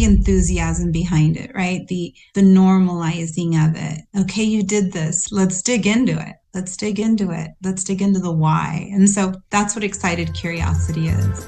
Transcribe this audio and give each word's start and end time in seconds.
the 0.00 0.06
enthusiasm 0.06 0.90
behind 0.90 1.36
it, 1.36 1.50
right? 1.54 1.86
The 1.88 2.14
the 2.32 2.40
normalizing 2.40 3.50
of 3.62 3.76
it. 3.76 4.00
Okay, 4.18 4.44
you 4.44 4.62
did 4.62 4.92
this. 4.92 5.30
Let's 5.30 5.60
dig 5.60 5.86
into 5.86 6.12
it. 6.12 6.36
Let's 6.54 6.74
dig 6.78 6.98
into 6.98 7.30
it. 7.32 7.50
Let's 7.62 7.84
dig 7.84 8.00
into 8.00 8.18
the 8.18 8.32
why. 8.32 8.88
And 8.94 9.10
so 9.10 9.34
that's 9.50 9.74
what 9.74 9.84
excited 9.84 10.32
curiosity 10.32 11.08
is. 11.08 11.46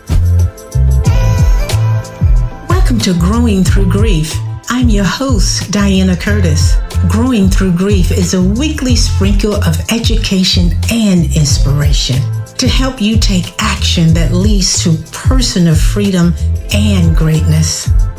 Welcome 2.69 2.99
to 2.99 3.15
Growing 3.19 3.65
Through 3.65 3.91
Grief. 3.91 4.34
I'm 4.69 4.91
your 4.91 5.07
host, 5.07 5.71
Diana 5.71 6.14
Curtis. 6.14 6.77
Growing 7.09 7.48
Through 7.48 7.73
Grief 7.73 8.11
is 8.11 8.34
a 8.34 8.43
weekly 8.43 8.96
sprinkle 8.96 9.55
of 9.55 9.80
education 9.91 10.73
and 10.91 11.25
inspiration 11.34 12.21
to 12.59 12.69
help 12.69 13.00
you 13.00 13.19
take 13.19 13.46
action 13.62 14.12
that 14.12 14.32
leads 14.32 14.84
to 14.84 14.95
personal 15.11 15.75
freedom 15.75 16.34
and 16.75 17.16
greatness. 17.16 17.89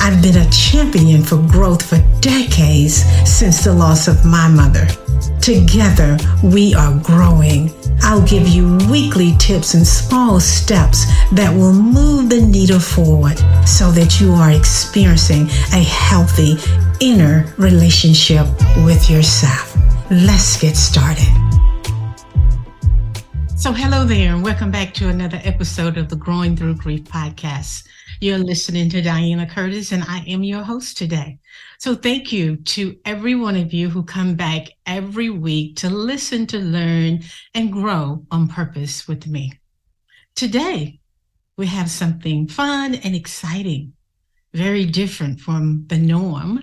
I've 0.00 0.22
been 0.22 0.36
a 0.36 0.50
champion 0.50 1.22
for 1.22 1.36
growth 1.36 1.88
for 1.88 1.98
decades 2.20 3.04
since 3.28 3.64
the 3.64 3.72
loss 3.72 4.08
of 4.08 4.24
my 4.24 4.48
mother. 4.48 4.86
Together, 5.40 6.16
we 6.42 6.74
are 6.74 6.98
growing. 7.02 7.70
I'll 8.02 8.26
give 8.26 8.46
you 8.48 8.78
weekly 8.90 9.34
tips 9.38 9.74
and 9.74 9.86
small 9.86 10.38
steps 10.40 11.06
that 11.32 11.52
will 11.54 11.72
move 11.72 12.30
the 12.30 12.40
needle 12.40 12.80
forward 12.80 13.38
so 13.66 13.90
that 13.92 14.20
you 14.20 14.32
are 14.32 14.52
experiencing 14.52 15.48
a 15.72 15.82
healthy 15.82 16.56
inner 17.00 17.52
relationship 17.58 18.46
with 18.84 19.10
yourself. 19.10 19.76
Let's 20.10 20.60
get 20.60 20.76
started. 20.76 21.26
So, 23.56 23.72
hello 23.72 24.04
there, 24.04 24.32
and 24.32 24.44
welcome 24.44 24.70
back 24.70 24.94
to 24.94 25.08
another 25.08 25.40
episode 25.42 25.96
of 25.96 26.08
the 26.08 26.16
Growing 26.16 26.56
Through 26.56 26.76
Grief 26.76 27.04
podcast. 27.04 27.84
You're 28.18 28.38
listening 28.38 28.88
to 28.90 29.02
Diana 29.02 29.46
Curtis, 29.46 29.92
and 29.92 30.02
I 30.02 30.20
am 30.26 30.42
your 30.42 30.62
host 30.62 30.96
today. 30.96 31.38
So, 31.78 31.94
thank 31.94 32.32
you 32.32 32.56
to 32.56 32.96
every 33.04 33.34
one 33.34 33.56
of 33.56 33.74
you 33.74 33.90
who 33.90 34.02
come 34.04 34.36
back 34.36 34.68
every 34.86 35.28
week 35.28 35.76
to 35.76 35.90
listen, 35.90 36.46
to 36.46 36.58
learn, 36.58 37.20
and 37.52 37.70
grow 37.70 38.24
on 38.30 38.48
purpose 38.48 39.06
with 39.06 39.26
me. 39.26 39.52
Today, 40.34 40.98
we 41.58 41.66
have 41.66 41.90
something 41.90 42.48
fun 42.48 42.94
and 42.94 43.14
exciting, 43.14 43.92
very 44.54 44.86
different 44.86 45.40
from 45.40 45.84
the 45.88 45.98
norm. 45.98 46.62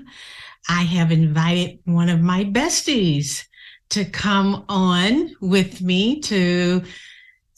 I 0.68 0.82
have 0.82 1.12
invited 1.12 1.80
one 1.86 2.10
of 2.10 2.20
my 2.20 2.46
besties 2.46 3.46
to 3.92 4.06
come 4.06 4.66
on 4.70 5.36
with 5.40 5.82
me 5.82 6.20
to 6.22 6.82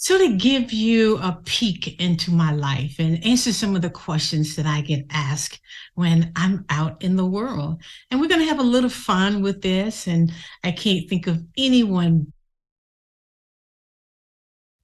sort 0.06 0.22
of 0.22 0.38
give 0.38 0.72
you 0.72 1.18
a 1.18 1.36
peek 1.46 2.00
into 2.00 2.30
my 2.30 2.52
life 2.52 2.98
and 3.00 3.26
answer 3.26 3.52
some 3.52 3.76
of 3.76 3.82
the 3.82 3.90
questions 3.90 4.56
that 4.56 4.68
I 4.68 4.82
get 4.82 5.04
asked 5.10 5.60
when 5.96 6.32
I'm 6.36 6.64
out 6.70 7.04
in 7.04 7.16
the 7.16 7.26
world. 7.26 7.82
And 8.12 8.22
we're 8.22 8.28
going 8.28 8.42
to 8.42 8.48
have 8.48 8.60
a 8.60 8.64
little 8.64 8.92
fun 8.92 9.42
with 9.42 9.64
this. 9.64 10.06
And 10.06 10.32
I 10.64 10.74
can't 10.74 11.10
think 11.10 11.26
of 11.26 11.44
anyone 11.58 12.32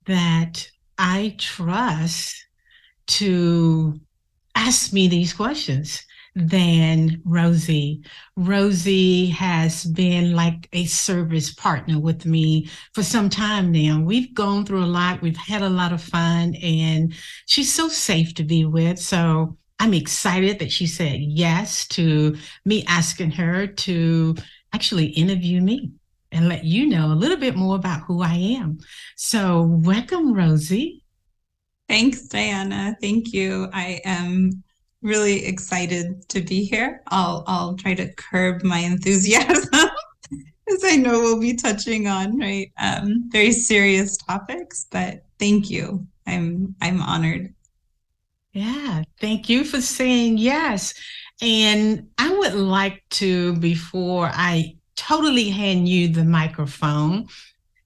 that 0.07 0.67
I 0.97 1.35
trust 1.37 2.43
to 3.19 4.01
ask 4.55 4.91
me 4.91 5.07
these 5.07 5.33
questions 5.33 6.03
than 6.35 7.21
Rosie. 7.25 8.03
Rosie 8.37 9.27
has 9.27 9.83
been 9.85 10.33
like 10.33 10.69
a 10.71 10.85
service 10.85 11.53
partner 11.53 11.99
with 11.99 12.25
me 12.25 12.69
for 12.93 13.03
some 13.03 13.29
time 13.29 13.71
now. 13.71 13.99
We've 13.99 14.33
gone 14.33 14.65
through 14.65 14.83
a 14.83 14.85
lot, 14.85 15.21
we've 15.21 15.35
had 15.35 15.61
a 15.61 15.69
lot 15.69 15.91
of 15.91 16.01
fun, 16.01 16.55
and 16.55 17.13
she's 17.47 17.73
so 17.73 17.89
safe 17.89 18.33
to 18.35 18.43
be 18.43 18.65
with. 18.65 18.97
So 18.97 19.57
I'm 19.79 19.93
excited 19.93 20.59
that 20.59 20.71
she 20.71 20.87
said 20.87 21.19
yes 21.19 21.87
to 21.89 22.37
me 22.65 22.85
asking 22.87 23.31
her 23.31 23.67
to 23.67 24.35
actually 24.73 25.07
interview 25.07 25.59
me 25.59 25.91
and 26.31 26.47
let 26.47 26.63
you 26.63 26.87
know 26.87 27.07
a 27.07 27.15
little 27.15 27.37
bit 27.37 27.55
more 27.55 27.75
about 27.75 28.01
who 28.01 28.21
I 28.21 28.35
am. 28.35 28.79
So, 29.17 29.63
welcome, 29.63 30.33
Rosie. 30.33 31.03
Thanks, 31.89 32.21
Diana. 32.27 32.95
Thank 33.01 33.33
you. 33.33 33.67
I 33.73 33.99
am 34.05 34.63
really 35.01 35.45
excited 35.45 36.27
to 36.29 36.41
be 36.41 36.63
here. 36.63 37.01
I'll 37.07 37.43
I'll 37.47 37.75
try 37.75 37.93
to 37.95 38.13
curb 38.13 38.63
my 38.63 38.79
enthusiasm 38.79 39.69
as 39.73 40.83
I 40.83 40.95
know 40.95 41.19
we'll 41.19 41.39
be 41.39 41.55
touching 41.55 42.07
on 42.07 42.37
right 42.37 42.71
um, 42.79 43.29
very 43.29 43.51
serious 43.51 44.17
topics. 44.17 44.87
But 44.91 45.23
thank 45.39 45.69
you. 45.69 46.07
I'm 46.27 46.75
I'm 46.81 47.01
honored. 47.01 47.53
Yeah, 48.53 49.03
thank 49.19 49.49
you 49.49 49.63
for 49.63 49.81
saying 49.81 50.37
yes. 50.37 50.93
And 51.41 52.09
I 52.17 52.31
would 52.37 52.53
like 52.53 53.03
to 53.11 53.55
before 53.55 54.29
I 54.31 54.75
totally 54.95 55.49
hand 55.49 55.87
you 55.89 56.09
the 56.09 56.25
microphone 56.25 57.27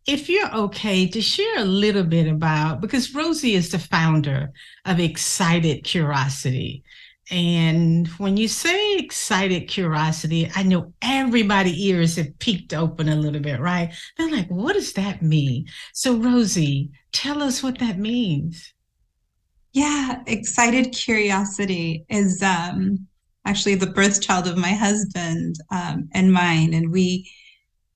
if 0.07 0.29
you're 0.29 0.53
okay 0.53 1.07
to 1.07 1.21
share 1.21 1.59
a 1.59 1.65
little 1.65 2.03
bit 2.03 2.27
about 2.27 2.81
because 2.81 3.15
Rosie 3.15 3.55
is 3.55 3.71
the 3.71 3.79
founder 3.79 4.51
of 4.85 4.99
Excited 4.99 5.83
Curiosity. 5.83 6.83
And 7.31 8.07
when 8.19 8.37
you 8.37 8.47
say 8.47 8.97
excited 8.97 9.67
curiosity, 9.67 10.49
I 10.55 10.63
know 10.63 10.93
everybody 11.01 11.87
ears 11.87 12.17
have 12.17 12.37
peeked 12.39 12.73
open 12.73 13.09
a 13.09 13.15
little 13.15 13.41
bit, 13.41 13.59
right? 13.59 13.93
They're 14.17 14.29
like, 14.29 14.49
what 14.49 14.73
does 14.73 14.93
that 14.93 15.23
mean? 15.23 15.65
So, 15.93 16.17
Rosie, 16.17 16.91
tell 17.11 17.41
us 17.41 17.63
what 17.63 17.79
that 17.79 17.97
means. 17.97 18.73
Yeah, 19.73 20.21
excited 20.27 20.93
curiosity 20.93 22.05
is 22.09 22.41
um, 22.43 23.07
actually 23.43 23.75
the 23.75 23.87
birth 23.87 24.21
child 24.21 24.47
of 24.47 24.57
my 24.57 24.71
husband 24.71 25.55
um, 25.71 26.07
and 26.13 26.31
mine. 26.31 26.73
And 26.73 26.91
we, 26.91 27.29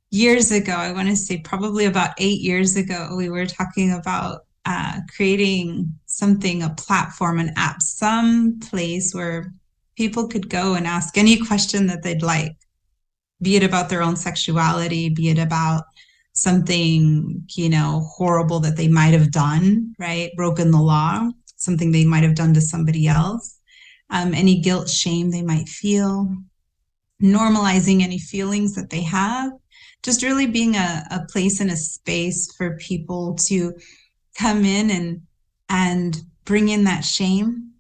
years 0.10 0.52
ago, 0.52 0.74
I 0.74 0.92
want 0.92 1.08
to 1.08 1.16
say 1.16 1.38
probably 1.38 1.86
about 1.86 2.16
eight 2.18 2.42
years 2.42 2.76
ago, 2.76 3.14
we 3.16 3.30
were 3.30 3.46
talking 3.46 3.94
about 3.94 4.42
uh, 4.66 5.02
creating 5.16 5.99
something, 6.10 6.64
a 6.64 6.72
platform, 6.72 7.40
an 7.40 7.54
app, 7.56 7.82
some 7.82 8.60
place 8.60 9.14
where 9.14 9.54
people 9.96 10.28
could 10.28 10.50
go 10.50 10.74
and 10.74 10.88
ask 10.88 11.18
any 11.18 11.38
question 11.38 11.88
that 11.88 12.04
they'd 12.04 12.24
like, 12.24 12.58
be 13.42 13.56
it 13.56 13.64
about 13.64 13.90
their 13.90 14.02
own 14.02 14.16
sexuality, 14.16 15.10
be 15.10 15.30
it 15.30 15.38
about 15.38 15.84
something, 16.34 17.44
you 17.56 17.70
know, 17.70 18.02
horrible 18.16 18.60
that 18.60 18.76
they 18.76 18.88
might 18.88 19.14
have 19.14 19.32
done, 19.32 19.94
right? 20.00 20.32
Broken 20.36 20.72
the 20.72 20.82
law, 20.82 21.30
something 21.56 21.92
they 21.92 22.06
might 22.06 22.24
have 22.24 22.36
done 22.36 22.54
to 22.56 22.62
somebody 22.62 23.08
else, 23.08 23.60
um, 24.10 24.34
any 24.34 24.60
guilt, 24.62 24.90
shame 24.90 25.30
they 25.30 25.44
might 25.44 25.70
feel, 25.70 26.36
normalizing 27.22 28.02
any 28.02 28.18
feelings 28.18 28.74
that 28.76 28.90
they 28.90 29.02
have, 29.04 29.52
just 30.02 30.24
really 30.24 30.48
being 30.48 30.76
a, 30.76 31.06
a 31.12 31.26
place 31.30 31.60
and 31.62 31.70
a 31.70 31.78
space 31.78 32.52
for 32.58 32.78
people 32.78 33.36
to 33.36 33.74
come 34.38 34.66
in 34.66 34.90
and 34.90 35.22
and 35.70 36.22
bring 36.46 36.70
in 36.70 36.84
that 36.86 37.06
shame 37.06 37.72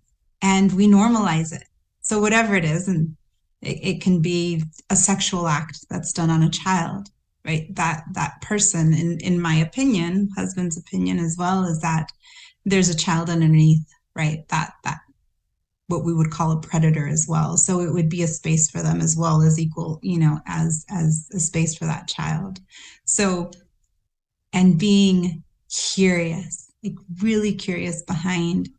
and 0.42 0.72
we 0.74 0.88
normalize 0.88 1.54
it. 1.54 1.64
So 2.02 2.20
whatever 2.20 2.56
it 2.56 2.66
is 2.66 2.88
and 2.88 3.16
it, 3.62 3.80
it, 3.82 4.02
can 4.02 4.22
be 4.22 4.64
a 4.90 4.96
sexual 4.96 5.48
act 5.48 5.86
that's 5.90 6.14
done 6.14 6.30
on 6.30 6.44
a 6.44 6.50
child 6.50 7.10
right? 7.46 7.74
That 7.76 8.04
that 8.14 8.42
person 8.42 8.94
in 8.94 9.20
in 9.20 9.42
my 9.42 9.56
opinion 9.56 10.30
husband's 10.36 10.78
opinion 10.78 11.20
as 11.20 11.36
well 11.38 11.66
is 11.66 11.80
that 11.82 12.12
there's 12.66 12.90
a 12.90 12.98
child 12.98 13.30
underneath 13.30 13.86
right? 14.16 14.48
That 14.50 14.74
that 14.84 15.00
what 15.88 16.04
we 16.04 16.14
would 16.14 16.30
call 16.30 16.52
a 16.52 16.62
predator 16.62 17.08
as 17.08 17.26
well. 17.28 17.58
So 17.58 17.80
it 17.82 17.92
would 17.92 18.10
be 18.10 18.22
a 18.22 18.28
space 18.28 18.70
for 18.70 18.84
them 18.84 19.02
as 19.02 19.16
well 19.18 19.42
as 19.42 19.60
equal 19.60 20.00
you 20.04 20.20
know 20.20 20.40
as 20.46 20.86
as 20.90 21.30
a 21.34 21.40
space 21.40 21.76
for 21.76 21.86
that 21.86 22.08
child. 22.08 22.60
So 23.06 23.52
and 24.54 24.80
being 24.80 25.44
curious, 25.70 26.69
like 26.84 26.96
really 27.22 27.54
curious 27.54 28.02
behind 28.04 28.70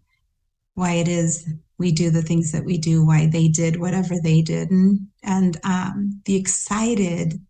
why 0.75 0.93
it 0.93 1.08
is 1.08 1.49
we 1.81 1.91
do 1.91 2.11
the 2.11 2.23
things 2.23 2.52
that 2.52 2.64
we 2.64 2.76
do, 2.76 3.05
why 3.05 3.26
they 3.26 3.49
did 3.49 3.81
whatever 3.81 4.14
they 4.23 4.43
did. 4.43 4.70
And, 4.70 5.08
and 5.23 5.58
um, 5.64 6.20
the 6.26 6.37
excited 6.37 7.41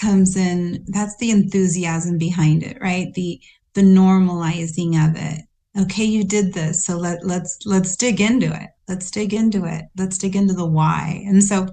comes 0.00 0.36
in, 0.36 0.84
that's 0.88 1.16
the 1.16 1.30
enthusiasm 1.32 2.16
behind 2.16 2.62
it, 2.62 2.78
right? 2.80 3.12
The, 3.14 3.40
the 3.74 3.82
normalizing 3.82 4.94
of 5.04 5.16
it. 5.16 5.42
Okay, 5.78 6.04
you 6.04 6.24
did 6.24 6.54
this. 6.54 6.84
So 6.84 6.96
let, 6.96 7.26
let's, 7.26 7.58
let's 7.66 7.96
dig 7.96 8.20
into 8.20 8.46
it. 8.46 8.70
Let's 8.88 9.10
dig 9.10 9.34
into 9.34 9.64
it. 9.64 9.86
Let's 9.98 10.16
dig 10.16 10.36
into 10.36 10.54
the 10.54 10.64
why. 10.64 11.24
And 11.26 11.42
so 11.42 11.66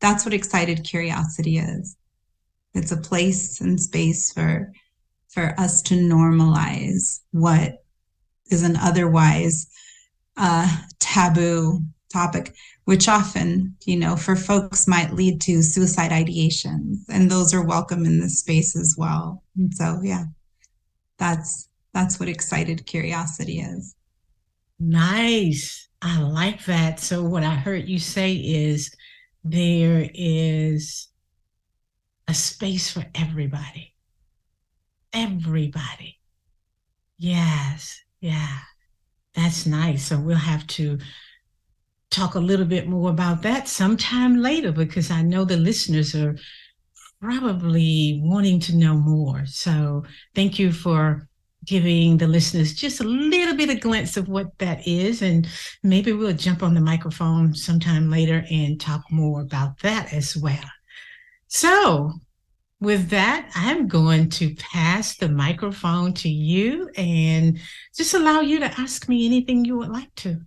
that's 0.00 0.24
what 0.24 0.34
excited 0.34 0.84
curiosity 0.84 1.58
is. 1.58 1.96
It's 2.74 2.92
a 2.92 2.96
place 2.96 3.60
and 3.60 3.80
space 3.80 4.32
for 4.32 4.72
for 5.28 5.54
us 5.58 5.82
to 5.82 5.94
normalize 5.94 7.20
what 7.32 7.84
is 8.50 8.62
an 8.62 8.76
otherwise 8.76 9.66
uh, 10.36 10.76
taboo 10.98 11.80
topic, 12.12 12.54
which 12.84 13.08
often, 13.08 13.76
you 13.84 13.96
know, 13.96 14.16
for 14.16 14.34
folks 14.34 14.88
might 14.88 15.12
lead 15.12 15.40
to 15.42 15.62
suicide 15.62 16.10
ideations, 16.10 16.98
and 17.10 17.30
those 17.30 17.52
are 17.52 17.64
welcome 17.64 18.06
in 18.06 18.20
this 18.20 18.40
space 18.40 18.74
as 18.76 18.94
well. 18.96 19.42
And 19.56 19.72
so, 19.74 20.00
yeah, 20.02 20.24
that's 21.18 21.68
that's 21.92 22.20
what 22.20 22.28
excited 22.28 22.86
curiosity 22.86 23.60
is. 23.60 23.94
Nice. 24.78 25.88
I 26.00 26.20
like 26.20 26.64
that. 26.66 27.00
So 27.00 27.24
what 27.24 27.42
I 27.42 27.54
heard 27.54 27.88
you 27.88 27.98
say 27.98 28.34
is 28.34 28.94
there 29.42 30.08
is 30.14 31.08
a 32.28 32.34
space 32.34 32.90
for 32.90 33.04
everybody. 33.14 33.94
Everybody. 35.12 36.18
Yes. 37.18 38.00
Yeah. 38.20 38.58
That's 39.34 39.66
nice. 39.66 40.06
So 40.06 40.18
we'll 40.18 40.36
have 40.36 40.66
to 40.68 40.98
talk 42.10 42.34
a 42.34 42.40
little 42.40 42.66
bit 42.66 42.88
more 42.88 43.10
about 43.10 43.42
that 43.42 43.68
sometime 43.68 44.38
later 44.38 44.72
because 44.72 45.10
I 45.10 45.22
know 45.22 45.44
the 45.44 45.56
listeners 45.56 46.14
are 46.14 46.36
probably 47.20 48.20
wanting 48.22 48.60
to 48.60 48.76
know 48.76 48.94
more. 48.94 49.44
So 49.46 50.04
thank 50.34 50.58
you 50.58 50.72
for 50.72 51.28
giving 51.64 52.16
the 52.16 52.26
listeners 52.26 52.74
just 52.74 53.00
a 53.00 53.04
little 53.04 53.54
bit 53.54 53.68
of 53.68 53.80
glimpse 53.80 54.16
of 54.16 54.28
what 54.28 54.56
that 54.58 54.86
is. 54.86 55.22
And 55.22 55.46
maybe 55.82 56.12
we'll 56.12 56.32
jump 56.32 56.62
on 56.62 56.74
the 56.74 56.80
microphone 56.80 57.54
sometime 57.54 58.10
later 58.10 58.44
and 58.50 58.80
talk 58.80 59.02
more 59.10 59.42
about 59.42 59.78
that 59.80 60.12
as 60.12 60.36
well. 60.36 60.64
So, 61.48 62.12
with 62.80 63.10
that, 63.10 63.50
I'm 63.54 63.88
going 63.88 64.30
to 64.30 64.54
pass 64.54 65.16
the 65.16 65.28
microphone 65.28 66.14
to 66.14 66.28
you 66.28 66.90
and 66.96 67.58
just 67.96 68.14
allow 68.14 68.40
you 68.40 68.60
to 68.60 68.80
ask 68.80 69.08
me 69.08 69.26
anything 69.26 69.64
you 69.64 69.76
would 69.78 69.88
like 69.88 70.14
to. 70.16 70.40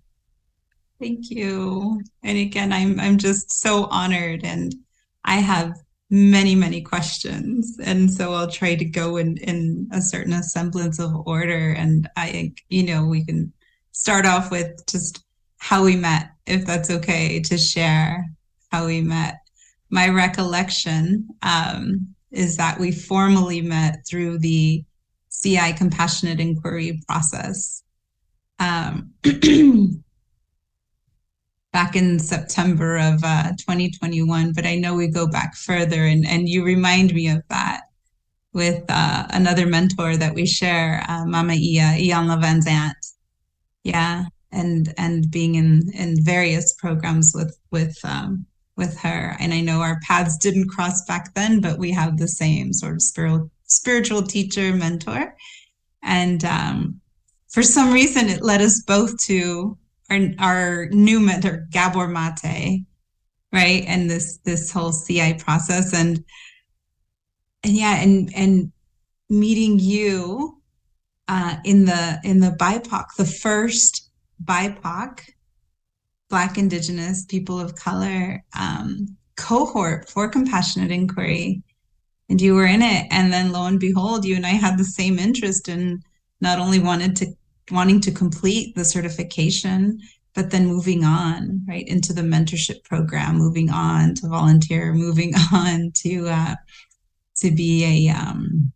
Thank 0.99 1.29
you. 1.29 2.01
And 2.23 2.37
again, 2.37 2.71
I'm 2.71 2.99
I'm 2.99 3.17
just 3.17 3.51
so 3.51 3.85
honored 3.85 4.41
and 4.43 4.73
I 5.25 5.35
have 5.35 5.73
many, 6.11 6.53
many 6.55 6.81
questions. 6.81 7.77
And 7.81 8.11
so 8.11 8.33
I'll 8.33 8.51
try 8.51 8.75
to 8.75 8.85
go 8.85 9.17
in, 9.17 9.37
in 9.37 9.89
a 9.91 10.01
certain 10.01 10.43
semblance 10.43 10.99
of 10.99 11.25
order. 11.25 11.71
And 11.71 12.07
I, 12.17 12.53
you 12.69 12.83
know, 12.83 13.05
we 13.05 13.25
can 13.25 13.51
start 13.93 14.25
off 14.25 14.51
with 14.51 14.85
just 14.87 15.23
how 15.57 15.83
we 15.83 15.95
met, 15.95 16.31
if 16.45 16.65
that's 16.65 16.91
okay 16.91 17.39
to 17.39 17.57
share 17.57 18.25
how 18.71 18.85
we 18.85 19.01
met. 19.01 19.39
My 19.89 20.09
recollection 20.09 21.29
um, 21.43 22.13
is 22.31 22.57
that 22.57 22.79
we 22.79 22.91
formally 22.91 23.61
met 23.61 24.05
through 24.07 24.39
the 24.39 24.83
CI 25.31 25.73
compassionate 25.73 26.39
inquiry 26.39 27.01
process. 27.07 27.83
Um, 28.59 29.13
back 31.73 31.95
in 31.95 32.19
September 32.19 32.97
of 32.97 33.23
uh, 33.23 33.51
2021, 33.57 34.53
but 34.53 34.65
I 34.65 34.75
know 34.75 34.93
we 34.93 35.07
go 35.07 35.27
back 35.27 35.55
further, 35.55 36.05
and, 36.05 36.27
and 36.27 36.47
you 36.49 36.63
remind 36.63 37.13
me 37.13 37.29
of 37.29 37.41
that 37.49 37.83
with 38.53 38.83
uh, 38.89 39.27
another 39.29 39.65
mentor 39.65 40.17
that 40.17 40.33
we 40.33 40.45
share, 40.45 41.03
uh, 41.07 41.25
Mama 41.25 41.53
Ia, 41.53 41.95
Iyanla 41.97 42.41
Vanzant. 42.41 43.13
Yeah, 43.83 44.25
and 44.51 44.93
and 44.97 45.31
being 45.31 45.55
in 45.55 45.89
in 45.93 46.23
various 46.23 46.73
programs 46.73 47.31
with 47.33 47.57
with 47.71 47.97
um, 48.03 48.45
with 48.77 48.97
her, 48.99 49.35
and 49.39 49.53
I 49.53 49.61
know 49.61 49.81
our 49.81 49.99
paths 50.07 50.37
didn't 50.37 50.69
cross 50.69 51.03
back 51.05 51.33
then, 51.33 51.61
but 51.61 51.77
we 51.77 51.91
have 51.91 52.17
the 52.17 52.27
same 52.27 52.73
sort 52.73 52.95
of 52.95 53.01
spiritual 53.01 53.51
spiritual 53.65 54.23
teacher 54.23 54.73
mentor, 54.73 55.35
and 56.03 56.43
um, 56.45 57.01
for 57.49 57.63
some 57.63 57.91
reason 57.93 58.29
it 58.29 58.41
led 58.41 58.61
us 58.61 58.81
both 58.81 59.17
to 59.25 59.77
our 60.09 60.19
our 60.39 60.85
new 60.89 61.19
mentor 61.19 61.67
Gabor 61.71 62.07
Mate, 62.07 62.85
right? 63.51 63.83
And 63.87 64.09
this 64.09 64.37
this 64.43 64.71
whole 64.71 64.93
CI 64.93 65.35
process. 65.35 65.93
And 65.93 66.23
and 67.63 67.75
yeah, 67.75 68.01
and 68.01 68.31
and 68.35 68.71
meeting 69.29 69.79
you 69.79 70.61
uh, 71.27 71.57
in 71.63 71.85
the 71.85 72.19
in 72.23 72.39
the 72.39 72.51
BIPOC, 72.51 73.05
the 73.17 73.25
first 73.25 74.09
BIPOC, 74.43 75.21
Black 76.31 76.57
Indigenous 76.57 77.25
people 77.25 77.59
of 77.59 77.75
color 77.75 78.43
um, 78.57 79.15
cohort 79.35 80.09
for 80.09 80.27
compassionate 80.27 80.89
inquiry, 80.89 81.61
and 82.29 82.41
you 82.41 82.55
were 82.55 82.65
in 82.65 82.81
it. 82.81 83.05
And 83.11 83.31
then 83.31 83.51
lo 83.51 83.67
and 83.67 83.79
behold, 83.79 84.25
you 84.25 84.35
and 84.35 84.45
I 84.45 84.51
had 84.51 84.79
the 84.79 84.83
same 84.83 85.19
interest 85.19 85.67
and 85.67 86.03
not 86.39 86.57
only 86.57 86.79
wanted 86.79 87.15
to 87.17 87.27
wanting 87.69 88.01
to 88.01 88.11
complete 88.11 88.75
the 88.75 88.83
certification, 88.83 89.99
but 90.33 90.49
then 90.49 90.65
moving 90.65 91.03
on 91.03 91.63
right 91.67 91.87
into 91.87 92.13
the 92.13 92.21
mentorship 92.21 92.83
program, 92.83 93.37
moving 93.37 93.69
on 93.69 94.15
to 94.15 94.27
volunteer, 94.27 94.93
moving 94.93 95.33
on 95.53 95.91
to 95.95 96.27
uh, 96.27 96.55
to 97.35 97.51
be 97.51 98.07
a 98.07 98.13
um, 98.13 98.71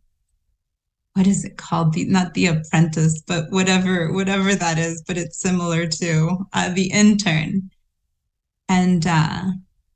what 1.16 1.26
is 1.26 1.44
it 1.44 1.56
called? 1.56 1.94
The, 1.94 2.04
not 2.04 2.34
the 2.34 2.46
apprentice, 2.46 3.22
but 3.26 3.50
whatever 3.50 4.12
whatever 4.12 4.54
that 4.54 4.78
is. 4.78 5.02
But 5.06 5.16
it's 5.16 5.40
similar 5.40 5.86
to 5.86 6.46
uh, 6.52 6.72
the 6.74 6.90
intern, 6.90 7.70
and 8.68 9.06
uh, 9.06 9.44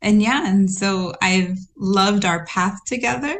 and 0.02 0.22
yeah, 0.22 0.48
and 0.48 0.70
so 0.70 1.14
I've 1.20 1.58
loved 1.76 2.24
our 2.24 2.44
path 2.46 2.78
together 2.86 3.38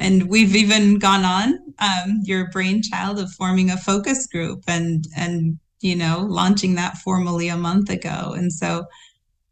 and 0.00 0.30
we've 0.30 0.56
even 0.56 0.98
gone 0.98 1.24
on 1.24 1.58
um, 1.78 2.20
your 2.24 2.50
brainchild 2.50 3.18
of 3.18 3.30
forming 3.32 3.70
a 3.70 3.76
focus 3.76 4.26
group 4.26 4.64
and 4.66 5.04
and 5.16 5.58
you 5.80 5.94
know 5.94 6.26
launching 6.28 6.74
that 6.74 6.96
formally 6.98 7.48
a 7.48 7.56
month 7.56 7.90
ago 7.90 8.32
and 8.36 8.52
so 8.52 8.84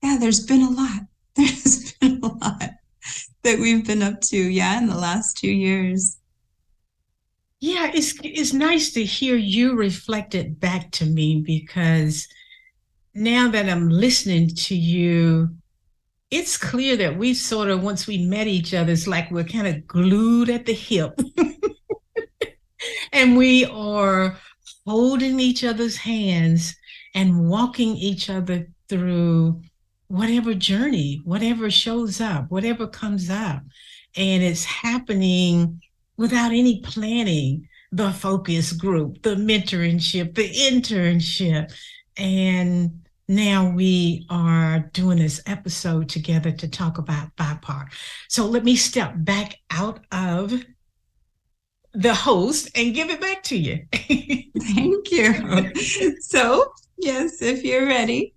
yeah 0.02 0.16
there's 0.18 0.44
been 0.44 0.62
a 0.62 0.70
lot 0.70 1.00
there's 1.36 1.92
been 1.94 2.18
a 2.22 2.26
lot 2.26 2.70
that 3.42 3.58
we've 3.58 3.86
been 3.86 4.02
up 4.02 4.20
to 4.20 4.36
yeah 4.36 4.78
in 4.78 4.88
the 4.88 4.96
last 4.96 5.36
two 5.36 5.50
years 5.50 6.17
yeah 7.78 7.90
it's 7.94 8.14
it's 8.22 8.52
nice 8.52 8.92
to 8.92 9.04
hear 9.04 9.36
you 9.36 9.74
reflect 9.74 10.34
it 10.34 10.58
back 10.60 10.90
to 10.90 11.04
me 11.04 11.40
because 11.40 12.26
now 13.14 13.48
that 13.48 13.68
i'm 13.68 13.88
listening 13.88 14.48
to 14.48 14.74
you 14.74 15.48
it's 16.30 16.56
clear 16.56 16.96
that 16.96 17.16
we 17.16 17.32
sort 17.32 17.68
of 17.68 17.82
once 17.82 18.06
we 18.06 18.18
met 18.18 18.46
each 18.46 18.74
other 18.74 18.92
it's 18.92 19.06
like 19.06 19.30
we're 19.30 19.44
kind 19.44 19.66
of 19.66 19.86
glued 19.86 20.50
at 20.50 20.66
the 20.66 20.74
hip. 20.74 21.18
And 23.12 23.36
we 23.36 23.64
are 23.64 24.36
holding 24.86 25.40
each 25.40 25.64
other's 25.64 25.96
hands 25.96 26.76
and 27.14 27.48
walking 27.48 27.96
each 27.96 28.30
other 28.30 28.68
through 28.88 29.62
whatever 30.06 30.54
journey 30.54 31.20
whatever 31.24 31.70
shows 31.70 32.20
up 32.20 32.50
whatever 32.50 32.86
comes 32.86 33.30
up. 33.30 33.62
And 34.16 34.42
it's 34.42 34.64
happening 34.64 35.80
without 36.18 36.52
any 36.52 36.80
planning 36.80 37.66
the 37.90 38.10
focus 38.12 38.72
group 38.72 39.22
the 39.22 39.34
mentorship 39.34 40.34
the 40.34 40.50
internship 40.52 41.72
and 42.18 42.90
now 43.28 43.68
we 43.68 44.26
are 44.30 44.90
doing 44.94 45.18
this 45.18 45.42
episode 45.46 46.08
together 46.08 46.50
to 46.50 46.66
talk 46.66 46.96
about 46.96 47.36
BIPOC. 47.36 47.88
So 48.28 48.46
let 48.46 48.64
me 48.64 48.74
step 48.74 49.12
back 49.16 49.56
out 49.70 50.00
of 50.10 50.64
the 51.92 52.14
host 52.14 52.70
and 52.74 52.94
give 52.94 53.10
it 53.10 53.20
back 53.20 53.42
to 53.44 53.56
you. 53.56 53.84
Thank 53.92 55.10
you. 55.10 55.72
So, 56.20 56.72
yes, 56.96 57.42
if 57.42 57.64
you're 57.64 57.86
ready. 57.86 58.34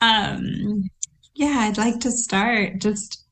Um, 0.00 0.90
yeah, 1.34 1.58
I'd 1.60 1.78
like 1.78 2.00
to 2.00 2.10
start 2.10 2.80
just 2.80 3.24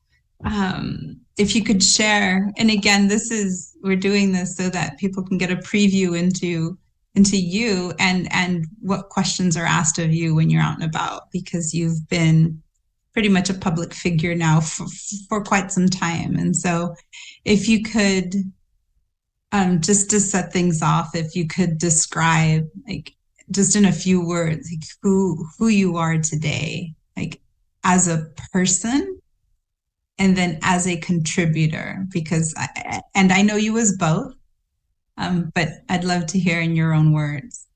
um, 0.45 1.19
if 1.41 1.55
you 1.55 1.63
could 1.63 1.83
share. 1.83 2.51
And 2.57 2.69
again, 2.69 3.07
this 3.07 3.31
is, 3.31 3.75
we're 3.81 3.95
doing 3.95 4.31
this 4.31 4.55
so 4.55 4.69
that 4.69 4.99
people 4.99 5.23
can 5.23 5.37
get 5.37 5.51
a 5.51 5.55
preview 5.55 6.17
into 6.17 6.77
into 7.13 7.35
you 7.35 7.91
and 7.99 8.31
and 8.31 8.65
what 8.79 9.09
questions 9.09 9.57
are 9.57 9.65
asked 9.65 9.99
of 9.99 10.13
you 10.13 10.33
when 10.33 10.49
you're 10.49 10.61
out 10.61 10.75
and 10.75 10.83
about 10.83 11.29
because 11.31 11.73
you've 11.73 12.07
been 12.07 12.61
pretty 13.11 13.27
much 13.27 13.49
a 13.49 13.53
public 13.53 13.93
figure 13.93 14.33
now 14.33 14.61
for, 14.61 14.85
for 15.27 15.43
quite 15.43 15.71
some 15.73 15.89
time 15.89 16.37
and 16.37 16.55
so 16.55 16.95
if 17.43 17.67
you 17.67 17.83
could 17.83 18.33
um, 19.51 19.81
just 19.81 20.09
to 20.09 20.21
set 20.21 20.53
things 20.53 20.81
off 20.81 21.13
if 21.13 21.35
you 21.35 21.45
could 21.45 21.77
describe 21.77 22.65
like 22.87 23.13
just 23.49 23.75
in 23.75 23.83
a 23.83 23.91
few 23.91 24.25
words 24.25 24.69
like 24.71 24.87
who 25.01 25.45
who 25.59 25.67
you 25.67 25.97
are 25.97 26.17
today 26.17 26.93
like 27.17 27.41
as 27.83 28.07
a 28.07 28.29
person 28.53 29.20
and 30.21 30.37
then 30.37 30.59
as 30.61 30.87
a 30.87 30.97
contributor 30.97 32.05
because 32.13 32.53
I, 32.57 33.01
and 33.15 33.33
i 33.33 33.41
know 33.41 33.55
you 33.55 33.77
as 33.77 33.97
both 33.97 34.33
um, 35.21 35.51
but 35.53 35.69
I'd 35.87 36.03
love 36.03 36.25
to 36.27 36.39
hear 36.39 36.59
in 36.61 36.75
your 36.75 36.93
own 36.93 37.13
words. 37.13 37.67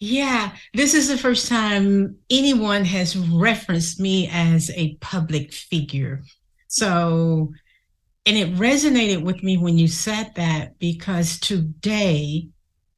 Yeah, 0.00 0.52
this 0.74 0.94
is 0.94 1.08
the 1.08 1.16
first 1.16 1.48
time 1.48 2.16
anyone 2.30 2.84
has 2.84 3.16
referenced 3.16 4.00
me 4.00 4.28
as 4.32 4.70
a 4.74 4.96
public 4.96 5.52
figure. 5.52 6.22
So, 6.68 7.52
and 8.26 8.36
it 8.36 8.54
resonated 8.54 9.22
with 9.22 9.42
me 9.42 9.56
when 9.56 9.78
you 9.78 9.88
said 9.88 10.32
that 10.36 10.78
because 10.78 11.38
today, 11.40 12.48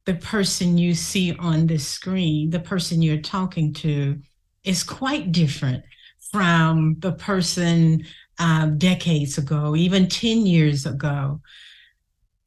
the 0.04 0.14
person 0.14 0.78
you 0.78 0.94
see 0.94 1.34
on 1.36 1.66
the 1.66 1.78
screen, 1.78 2.50
the 2.50 2.60
person 2.60 3.02
you're 3.02 3.20
talking 3.20 3.72
to, 3.74 4.18
is 4.64 4.82
quite 4.82 5.32
different 5.32 5.84
from 6.30 6.96
the 7.00 7.12
person 7.12 8.04
um, 8.40 8.78
decades 8.78 9.38
ago, 9.38 9.76
even 9.76 10.08
10 10.08 10.46
years 10.46 10.86
ago. 10.86 11.40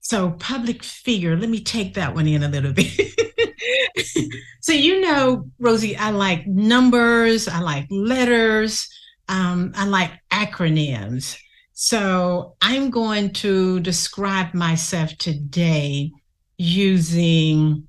So, 0.01 0.31
public 0.31 0.83
figure, 0.83 1.37
let 1.37 1.49
me 1.49 1.61
take 1.61 1.93
that 1.93 2.13
one 2.13 2.27
in 2.27 2.43
a 2.43 2.49
little 2.49 2.73
bit. 2.73 2.91
so, 4.61 4.73
you 4.73 4.99
know, 4.99 5.49
Rosie, 5.59 5.95
I 5.95 6.09
like 6.09 6.45
numbers, 6.45 7.47
I 7.47 7.59
like 7.59 7.87
letters, 7.89 8.89
um, 9.29 9.71
I 9.75 9.85
like 9.85 10.11
acronyms. 10.29 11.37
So, 11.71 12.55
I'm 12.61 12.89
going 12.89 13.31
to 13.33 13.79
describe 13.79 14.53
myself 14.53 15.15
today 15.19 16.11
using, 16.57 17.87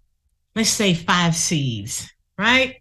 let's 0.54 0.70
say, 0.70 0.94
five 0.94 1.34
C's, 1.34 2.08
right? 2.38 2.76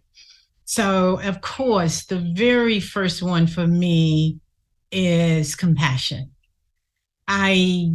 So, 0.66 1.18
of 1.20 1.40
course, 1.40 2.04
the 2.06 2.32
very 2.36 2.78
first 2.78 3.22
one 3.22 3.46
for 3.46 3.66
me 3.66 4.38
is 4.94 5.54
compassion. 5.54 6.30
I 7.26 7.90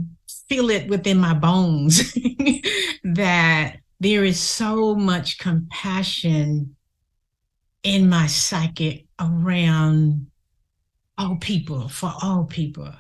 feel 0.48 0.70
it 0.70 0.90
within 0.90 1.18
my 1.18 1.34
bones 1.34 2.14
that 3.04 3.78
there 4.00 4.24
is 4.24 4.40
so 4.40 4.96
much 4.96 5.38
compassion 5.38 6.76
in 7.84 8.10
my 8.10 8.28
psyche 8.28 9.08
around 9.20 10.28
all 11.18 11.38
people, 11.38 11.90
for 11.90 12.14
all 12.22 12.46
people. 12.46 12.92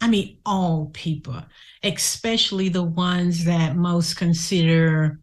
I 0.00 0.08
mean, 0.08 0.38
all 0.46 0.90
people, 0.92 1.42
especially 1.82 2.68
the 2.68 2.82
ones 2.82 3.44
that 3.44 3.76
most 3.76 4.16
consider 4.16 5.20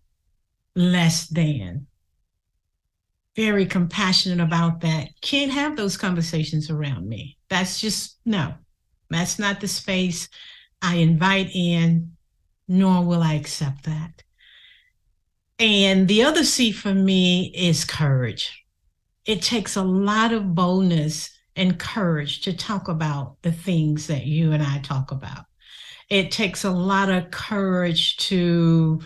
less 0.76 1.28
than. 1.28 1.88
Very 3.36 3.66
compassionate 3.66 4.40
about 4.40 4.82
that. 4.82 5.10
Can't 5.22 5.52
have 5.52 5.76
those 5.76 5.98
conversations 5.98 6.70
around 6.70 7.08
me. 7.08 7.35
That's 7.50 7.80
just 7.80 8.20
no, 8.26 8.54
that's 9.10 9.40
not 9.40 9.60
the 9.60 9.68
space 9.68 10.30
I 10.82 10.96
invite 10.96 11.50
in, 11.54 12.12
nor 12.68 13.04
will 13.04 13.22
I 13.22 13.34
accept 13.34 13.84
that. 13.86 14.24
And 15.58 16.08
the 16.08 16.24
other 16.24 16.44
C 16.44 16.72
for 16.72 16.94
me 16.94 17.52
is 17.56 17.86
courage. 17.86 18.66
It 19.26 19.42
takes 19.42 19.76
a 19.76 19.84
lot 19.84 20.34
of 20.34 20.54
boldness 20.54 21.32
and 21.56 21.80
courage 21.80 22.42
to 22.42 22.56
talk 22.56 22.88
about 22.90 23.38
the 23.42 23.52
things 23.52 24.08
that 24.08 24.26
you 24.26 24.52
and 24.52 24.62
I 24.62 24.80
talk 24.80 25.12
about. 25.12 25.46
It 26.10 26.32
takes 26.32 26.64
a 26.64 26.72
lot 26.72 27.10
of 27.10 27.32
courage 27.32 28.18
to 28.18 29.02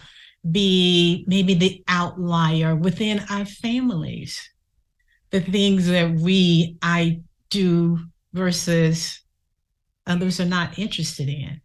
be 0.49 1.23
maybe 1.27 1.53
the 1.53 1.83
outlier 1.87 2.75
within 2.75 3.21
our 3.29 3.45
families. 3.45 4.49
The 5.29 5.41
things 5.41 5.87
that 5.87 6.11
we, 6.15 6.77
I 6.81 7.21
do 7.49 7.99
versus 8.33 9.21
others 10.07 10.39
are 10.39 10.45
not 10.45 10.77
interested 10.77 11.29
in. 11.29 11.61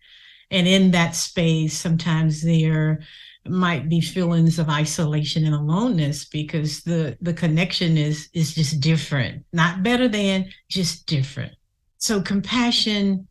And 0.51 0.69
in 0.69 0.91
that 0.93 1.17
space, 1.17 1.77
sometimes 1.77 2.43
there 2.43 3.01
might 3.47 3.89
be 3.89 4.01
feelings 4.01 4.59
of 4.59 4.71
isolation 4.71 5.45
and 5.45 5.55
aloneness 5.55 6.25
because 6.25 6.83
the 6.83 7.17
the 7.21 7.35
connection 7.35 7.99
is 7.99 8.29
is 8.33 8.55
just 8.55 8.81
different. 8.81 9.45
Not 9.53 9.83
better 9.83 10.09
than 10.09 10.51
just 10.69 11.07
different. 11.07 11.53
So 11.99 12.23
compassion 12.23 13.29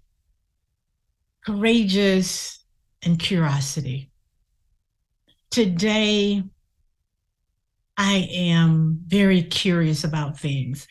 courageous 1.46 2.64
and 3.04 3.20
curiosity. 3.20 4.12
Today 5.50 6.44
i 7.96 8.28
am 8.32 9.00
very 9.06 9.44
curious 9.44 10.04
about 10.04 10.40
things 10.40 10.88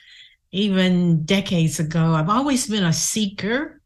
even 0.53 1.25
decades 1.25 1.81
ago 1.81 2.15
i've 2.15 2.29
always 2.29 2.67
been 2.69 2.85
a 2.85 2.93
seeker 2.93 3.81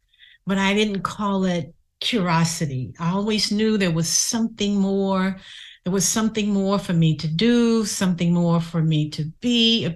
but 0.45 0.57
i 0.57 0.73
didn't 0.73 1.01
call 1.01 1.45
it 1.45 1.73
curiosity. 1.99 2.93
I 2.99 3.11
always 3.11 3.51
knew 3.51 3.77
there 3.77 3.91
was 3.91 4.09
something 4.09 4.75
more. 4.75 5.37
There 5.83 5.93
was 5.93 6.07
something 6.07 6.49
more 6.49 6.79
for 6.79 6.93
me 6.93 7.15
to 7.17 7.27
do, 7.27 7.85
something 7.85 8.33
more 8.33 8.61
for 8.61 8.81
me 8.81 9.09
to 9.11 9.25
be. 9.39 9.89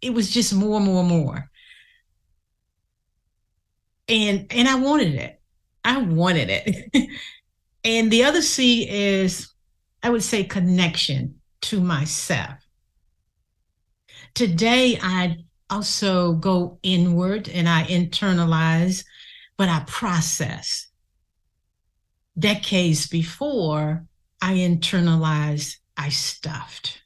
It 0.00 0.10
was 0.14 0.30
just 0.30 0.54
more, 0.54 0.80
more, 0.80 1.04
more. 1.04 1.50
And 4.08 4.46
and 4.50 4.68
I 4.68 4.76
wanted 4.76 5.14
it. 5.14 5.40
I 5.84 5.98
wanted 5.98 6.48
it. 6.50 7.10
and 7.84 8.10
the 8.10 8.24
other 8.24 8.42
C 8.42 8.88
is 8.88 9.52
I 10.02 10.10
would 10.10 10.22
say 10.22 10.44
connection 10.44 11.40
to 11.62 11.80
myself. 11.80 12.54
Today 14.34 14.98
I 15.02 15.38
also 15.70 16.34
go 16.34 16.78
inward 16.82 17.48
and 17.48 17.68
I 17.68 17.84
internalize, 17.84 19.04
but 19.56 19.68
I 19.68 19.82
process 19.86 20.88
decades 22.38 23.06
before, 23.06 24.04
I 24.40 24.54
internalized, 24.54 25.76
I 25.96 26.10
stuffed. 26.10 27.02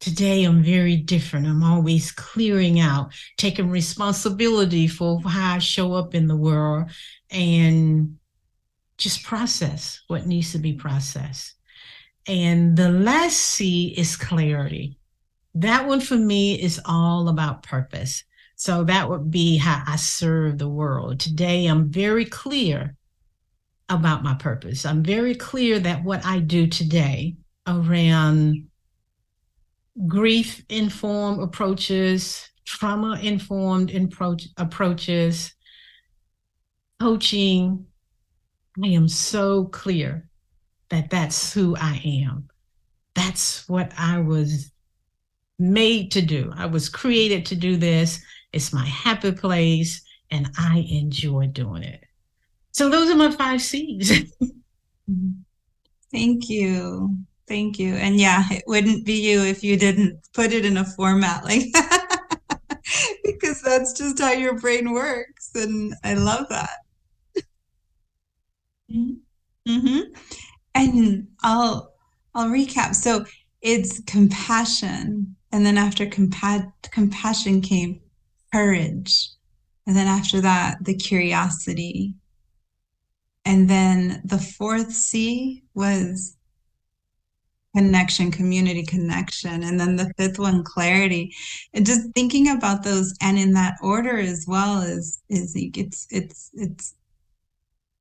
Today, 0.00 0.44
I'm 0.44 0.62
very 0.62 0.96
different. 0.96 1.46
I'm 1.46 1.64
always 1.64 2.12
clearing 2.12 2.78
out, 2.78 3.12
taking 3.36 3.68
responsibility 3.68 4.86
for 4.86 5.20
how 5.20 5.56
I 5.56 5.58
show 5.58 5.94
up 5.94 6.14
in 6.14 6.28
the 6.28 6.36
world 6.36 6.90
and 7.30 8.16
just 8.96 9.24
process 9.24 10.02
what 10.06 10.26
needs 10.26 10.52
to 10.52 10.58
be 10.58 10.72
processed. 10.72 11.54
And 12.26 12.76
the 12.76 12.90
last 12.90 13.36
C 13.36 13.94
is 13.96 14.16
clarity. 14.16 14.97
That 15.54 15.86
one 15.86 16.00
for 16.00 16.16
me 16.16 16.60
is 16.60 16.80
all 16.84 17.28
about 17.28 17.62
purpose. 17.62 18.24
So 18.56 18.84
that 18.84 19.08
would 19.08 19.30
be 19.30 19.56
how 19.56 19.82
I 19.86 19.96
serve 19.96 20.58
the 20.58 20.68
world. 20.68 21.20
Today, 21.20 21.66
I'm 21.66 21.90
very 21.90 22.24
clear 22.24 22.96
about 23.88 24.22
my 24.22 24.34
purpose. 24.34 24.84
I'm 24.84 25.02
very 25.02 25.34
clear 25.34 25.78
that 25.78 26.04
what 26.04 26.24
I 26.26 26.40
do 26.40 26.66
today 26.66 27.36
around 27.66 28.68
grief 30.06 30.64
informed 30.68 31.42
approaches, 31.42 32.48
trauma 32.64 33.18
informed 33.20 33.90
approaches, 34.56 35.54
coaching, 37.00 37.86
I 38.82 38.88
am 38.88 39.08
so 39.08 39.64
clear 39.66 40.28
that 40.90 41.10
that's 41.10 41.52
who 41.52 41.76
I 41.76 42.00
am. 42.24 42.48
That's 43.14 43.68
what 43.68 43.92
I 43.98 44.20
was 44.20 44.70
made 45.58 46.10
to 46.12 46.22
do. 46.22 46.52
I 46.56 46.66
was 46.66 46.88
created 46.88 47.46
to 47.46 47.56
do 47.56 47.76
this. 47.76 48.22
It's 48.52 48.72
my 48.72 48.86
happy 48.86 49.32
place, 49.32 50.02
and 50.30 50.50
I 50.58 50.86
enjoy 50.90 51.48
doing 51.48 51.82
it. 51.82 52.04
So 52.72 52.88
those 52.88 53.10
are 53.10 53.16
my 53.16 53.30
five 53.30 53.60
C's. 53.60 54.32
Thank 56.12 56.48
you. 56.48 57.18
Thank 57.46 57.78
you. 57.78 57.94
And 57.94 58.20
yeah, 58.20 58.44
it 58.50 58.64
wouldn't 58.66 59.04
be 59.04 59.14
you 59.14 59.40
if 59.40 59.64
you 59.64 59.76
didn't 59.76 60.20
put 60.32 60.52
it 60.52 60.64
in 60.64 60.76
a 60.76 60.84
format 60.84 61.44
like 61.44 61.64
that. 61.72 62.20
because 63.24 63.62
that's 63.62 63.92
just 63.94 64.18
how 64.18 64.32
your 64.32 64.58
brain 64.58 64.92
works. 64.92 65.50
And 65.54 65.94
I 66.04 66.14
love 66.14 66.46
that. 66.50 66.70
Mm-hmm. 68.90 70.00
And 70.74 71.28
I'll 71.42 71.92
I'll 72.34 72.48
recap. 72.48 72.94
So 72.94 73.24
it's 73.60 74.00
compassion. 74.04 75.36
And 75.52 75.64
then 75.64 75.78
after 75.78 76.06
compa- 76.06 76.72
compassion 76.90 77.60
came 77.60 78.00
courage. 78.52 79.30
And 79.86 79.96
then 79.96 80.06
after 80.06 80.40
that, 80.42 80.84
the 80.84 80.94
curiosity 80.94 82.14
and 83.48 83.66
then 83.68 84.20
the 84.26 84.36
fourth 84.36 84.92
C 84.92 85.64
was 85.72 86.36
connection, 87.74 88.30
community 88.30 88.84
connection. 88.84 89.62
And 89.62 89.80
then 89.80 89.96
the 89.96 90.12
fifth 90.18 90.38
one, 90.38 90.62
clarity. 90.64 91.34
And 91.72 91.86
just 91.86 92.12
thinking 92.14 92.50
about 92.50 92.82
those 92.82 93.14
and 93.22 93.38
in 93.38 93.54
that 93.54 93.76
order 93.82 94.18
as 94.18 94.44
well 94.46 94.82
is 94.82 95.22
is 95.30 95.54
it's 95.56 96.06
it's 96.10 96.50
it's 96.52 96.94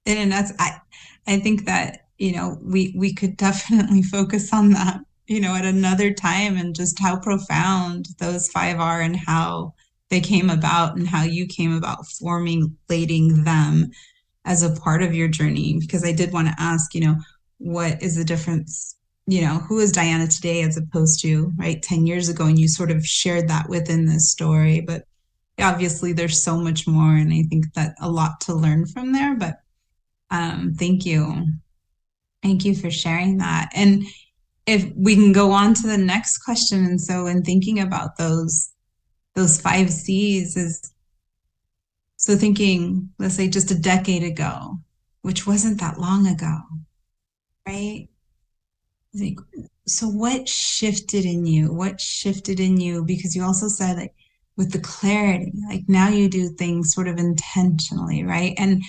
and 0.06 0.34
that's 0.34 0.52
I 0.60 0.82
I 1.28 1.40
think 1.40 1.66
that, 1.66 2.08
you 2.18 2.34
know, 2.34 2.58
we 2.62 2.94
we 2.98 3.14
could 3.14 3.38
definitely 3.48 4.04
focus 4.04 4.52
on 4.52 4.72
that, 4.72 5.00
you 5.28 5.42
know, 5.42 5.56
at 5.56 5.66
another 5.66 6.14
time 6.14 6.58
and 6.58 6.76
just 6.76 7.00
how 7.00 7.20
profound 7.20 8.08
those 8.20 8.48
five 8.50 8.80
are 8.80 9.02
and 9.02 9.16
how 9.16 9.74
they 10.10 10.22
came 10.22 10.50
about 10.50 10.96
and 10.96 11.08
how 11.08 11.24
you 11.24 11.46
came 11.46 11.76
about 11.76 12.08
forming, 12.08 12.76
formulating 12.88 13.44
them 13.44 13.92
as 14.46 14.64
a 14.64 14.80
part 14.80 15.04
of 15.04 15.14
your 15.14 15.28
journey 15.28 15.78
because 15.80 16.06
I 16.06 16.14
did 16.14 16.32
want 16.32 16.48
to 16.48 16.56
ask, 16.58 16.96
you 16.96 17.02
know, 17.02 17.18
what 17.58 18.02
is 18.02 18.16
the 18.16 18.24
difference? 18.24 18.96
You 19.26 19.42
know, 19.42 19.58
who 19.58 19.80
is 19.80 19.92
Diana 19.92 20.28
today 20.28 20.62
as 20.62 20.78
opposed 20.78 21.20
to 21.24 21.52
right 21.58 21.82
10 21.84 22.08
years 22.08 22.30
ago? 22.30 22.46
And 22.46 22.58
you 22.58 22.70
sort 22.70 22.92
of 22.92 23.06
shared 23.06 23.50
that 23.50 23.68
within 23.68 24.06
this 24.06 24.32
story. 24.32 24.80
But 24.80 25.04
obviously 25.60 26.14
there's 26.14 26.42
so 26.42 26.58
much 26.58 26.88
more 26.88 27.16
and 27.16 27.34
I 27.34 27.44
think 27.50 27.74
that 27.74 27.96
a 28.00 28.10
lot 28.10 28.40
to 28.42 28.54
learn 28.54 28.86
from 28.86 29.12
there, 29.12 29.36
but 29.36 29.60
um, 30.30 30.74
thank 30.78 31.06
you. 31.06 31.46
Thank 32.44 32.64
you 32.66 32.76
for 32.76 32.92
sharing 32.92 33.40
that. 33.40 33.70
And 33.74 34.04
if 34.68 34.86
we 34.96 35.16
can 35.16 35.32
go 35.32 35.52
on 35.52 35.74
to 35.74 35.88
the 35.88 35.98
next 35.98 36.40
question. 36.40 36.86
And 36.86 37.02
so 37.02 37.26
in 37.26 37.42
thinking 37.42 37.80
about 37.80 38.18
those 38.18 38.72
those 39.34 39.62
five 39.62 39.90
C's 39.92 40.58
is 40.58 40.94
so 42.18 42.36
thinking, 42.36 43.10
let's 43.20 43.36
say 43.36 43.48
just 43.48 43.70
a 43.70 43.80
decade 43.80 44.24
ago, 44.24 44.80
which 45.22 45.46
wasn't 45.46 45.80
that 45.80 46.00
long 46.00 46.26
ago, 46.26 46.58
right? 47.68 48.10
Like, 49.14 49.38
so 49.86 50.08
what 50.08 50.50
shifted 50.50 51.24
in 51.24 51.46
you? 51.46 51.72
What 51.72 52.02
shifted 52.02 52.60
in 52.60 52.80
you? 52.80 53.06
Because 53.06 53.36
you 53.36 53.44
also 53.44 53.68
said 53.68 53.98
like 53.98 54.16
with 54.58 54.72
the 54.72 54.80
clarity, 54.80 55.54
like 55.70 55.84
now 55.88 56.10
you 56.10 56.28
do 56.28 56.50
things 56.50 56.94
sort 56.94 57.08
of 57.08 57.18
intentionally, 57.18 58.24
right? 58.24 58.54
And 58.58 58.84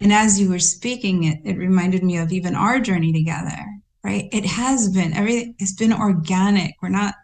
and 0.00 0.12
as 0.12 0.38
you 0.38 0.48
were 0.48 0.60
speaking, 0.60 1.24
it, 1.24 1.40
it 1.44 1.56
reminded 1.56 2.04
me 2.04 2.18
of 2.18 2.30
even 2.30 2.54
our 2.54 2.78
journey 2.78 3.12
together, 3.12 3.64
right? 4.04 4.28
It 4.32 4.46
has 4.46 4.88
been 4.90 5.12
everything 5.12 5.54
it's 5.58 5.74
been 5.74 5.92
organic. 5.92 6.74
We're 6.82 6.88
not 6.88 7.14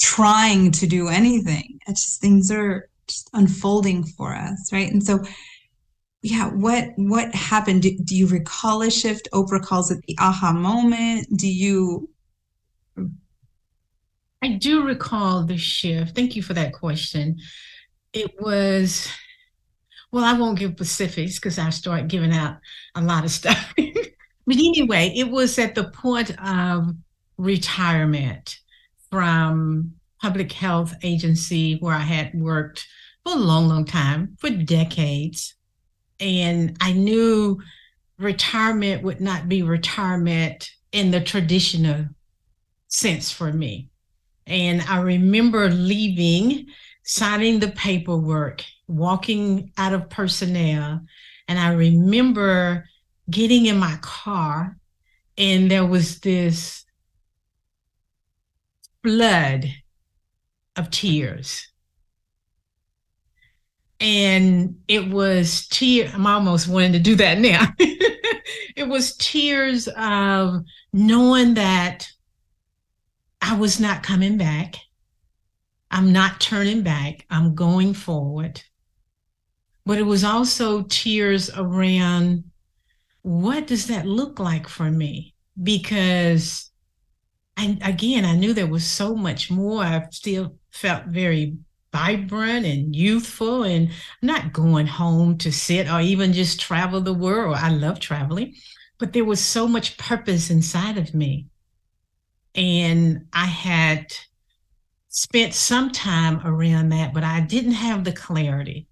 trying 0.00 0.70
to 0.72 0.86
do 0.86 1.08
anything. 1.08 1.78
It's 1.86 2.04
just 2.04 2.20
things 2.20 2.50
are 2.50 2.88
just 3.06 3.28
unfolding 3.32 4.04
for 4.04 4.34
us, 4.34 4.70
right? 4.72 4.90
And 4.90 5.02
so 5.02 5.20
yeah, 6.22 6.50
what 6.50 6.90
what 6.96 7.34
happened? 7.34 7.82
Do, 7.82 7.96
do 8.04 8.16
you 8.16 8.26
recall 8.26 8.82
a 8.82 8.90
shift? 8.90 9.28
Oprah 9.32 9.62
calls 9.62 9.90
it 9.90 10.02
the 10.06 10.16
aha 10.18 10.52
moment. 10.52 11.26
Do 11.36 11.48
you 11.48 12.08
I 14.42 14.52
do 14.54 14.84
recall 14.84 15.44
the 15.44 15.58
shift. 15.58 16.14
Thank 16.16 16.34
you 16.34 16.42
for 16.42 16.54
that 16.54 16.72
question. 16.72 17.38
It 18.12 18.32
was 18.40 19.08
well, 20.12 20.24
I 20.24 20.32
won't 20.32 20.58
give 20.58 20.72
specifics 20.72 21.36
because 21.36 21.58
I 21.58 21.70
start 21.70 22.08
giving 22.08 22.32
out 22.32 22.58
a 22.94 23.02
lot 23.02 23.24
of 23.24 23.30
stuff. 23.30 23.74
but 24.46 24.56
anyway, 24.56 25.12
it 25.14 25.30
was 25.30 25.58
at 25.58 25.74
the 25.74 25.84
point 25.84 26.30
of 26.44 26.94
retirement 27.36 28.58
from 29.10 29.92
public 30.20 30.52
health 30.52 30.94
agency 31.02 31.78
where 31.78 31.94
I 31.94 32.00
had 32.00 32.34
worked 32.34 32.86
for 33.24 33.32
a 33.32 33.36
long, 33.36 33.68
long 33.68 33.84
time, 33.84 34.36
for 34.38 34.50
decades. 34.50 35.54
And 36.18 36.76
I 36.80 36.92
knew 36.92 37.60
retirement 38.18 39.02
would 39.02 39.20
not 39.20 39.48
be 39.48 39.62
retirement 39.62 40.70
in 40.92 41.10
the 41.10 41.20
traditional 41.20 42.06
sense 42.88 43.30
for 43.30 43.52
me. 43.52 43.88
And 44.46 44.82
I 44.82 45.00
remember 45.00 45.70
leaving, 45.70 46.66
signing 47.02 47.60
the 47.60 47.68
paperwork, 47.68 48.64
walking 48.88 49.72
out 49.78 49.92
of 49.92 50.10
personnel. 50.10 51.00
And 51.48 51.58
I 51.58 51.72
remember 51.72 52.84
getting 53.30 53.66
in 53.66 53.78
my 53.78 53.96
car, 54.00 54.76
and 55.38 55.70
there 55.70 55.86
was 55.86 56.20
this 56.20 56.84
flood 59.02 59.66
of 60.76 60.90
tears. 60.90 61.66
And 63.98 64.76
it 64.88 65.08
was 65.08 65.66
tear. 65.68 66.10
I'm 66.12 66.26
almost 66.26 66.68
wanting 66.68 66.92
to 66.92 66.98
do 66.98 67.16
that 67.16 67.38
now. 67.38 67.66
it 67.78 68.88
was 68.88 69.16
tears 69.16 69.88
of 69.88 70.62
knowing 70.92 71.54
that 71.54 72.08
I 73.42 73.56
was 73.56 73.78
not 73.78 74.02
coming 74.02 74.38
back. 74.38 74.76
I'm 75.90 76.12
not 76.12 76.40
turning 76.40 76.82
back. 76.82 77.26
I'm 77.30 77.54
going 77.54 77.94
forward. 77.94 78.62
But 79.84 79.98
it 79.98 80.04
was 80.04 80.24
also 80.24 80.82
tears 80.82 81.50
around 81.50 82.44
what 83.22 83.66
does 83.66 83.86
that 83.88 84.06
look 84.06 84.38
like 84.38 84.68
for 84.68 84.90
me? 84.90 85.34
Because 85.62 86.70
I, 87.56 87.78
again, 87.82 88.24
I 88.24 88.34
knew 88.34 88.54
there 88.54 88.66
was 88.66 88.86
so 88.86 89.14
much 89.14 89.50
more. 89.50 89.82
I 89.82 90.06
still 90.10 90.56
felt 90.70 91.06
very 91.06 91.56
vibrant 91.92 92.64
and 92.64 92.94
youthful 92.94 93.64
and 93.64 93.90
not 94.22 94.52
going 94.52 94.86
home 94.86 95.36
to 95.38 95.52
sit 95.52 95.90
or 95.90 96.00
even 96.00 96.32
just 96.32 96.60
travel 96.60 97.00
the 97.00 97.12
world. 97.12 97.56
I 97.56 97.70
love 97.70 98.00
traveling, 98.00 98.54
but 98.98 99.12
there 99.12 99.24
was 99.24 99.40
so 99.40 99.66
much 99.66 99.98
purpose 99.98 100.50
inside 100.50 100.96
of 100.96 101.14
me. 101.14 101.46
And 102.54 103.26
I 103.32 103.46
had 103.46 104.06
spent 105.08 105.54
some 105.54 105.90
time 105.90 106.40
around 106.46 106.90
that, 106.90 107.12
but 107.12 107.24
I 107.24 107.40
didn't 107.40 107.72
have 107.72 108.04
the 108.04 108.12
clarity. 108.12 108.86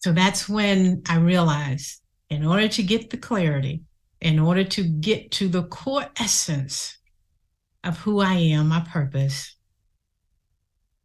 So 0.00 0.12
that's 0.12 0.48
when 0.48 1.02
I 1.08 1.18
realized 1.18 2.00
in 2.30 2.44
order 2.44 2.68
to 2.68 2.82
get 2.82 3.10
the 3.10 3.16
clarity, 3.16 3.82
in 4.20 4.38
order 4.38 4.64
to 4.64 4.82
get 4.82 5.30
to 5.32 5.48
the 5.48 5.62
core 5.64 6.06
essence 6.18 6.98
of 7.84 7.98
who 7.98 8.20
I 8.20 8.34
am, 8.34 8.68
my 8.68 8.80
purpose, 8.80 9.56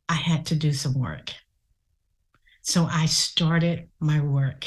I 0.09 0.15
had 0.15 0.45
to 0.47 0.55
do 0.55 0.73
some 0.73 0.99
work. 0.99 1.31
So 2.61 2.87
I 2.89 3.05
started 3.05 3.89
my 3.99 4.21
work. 4.21 4.65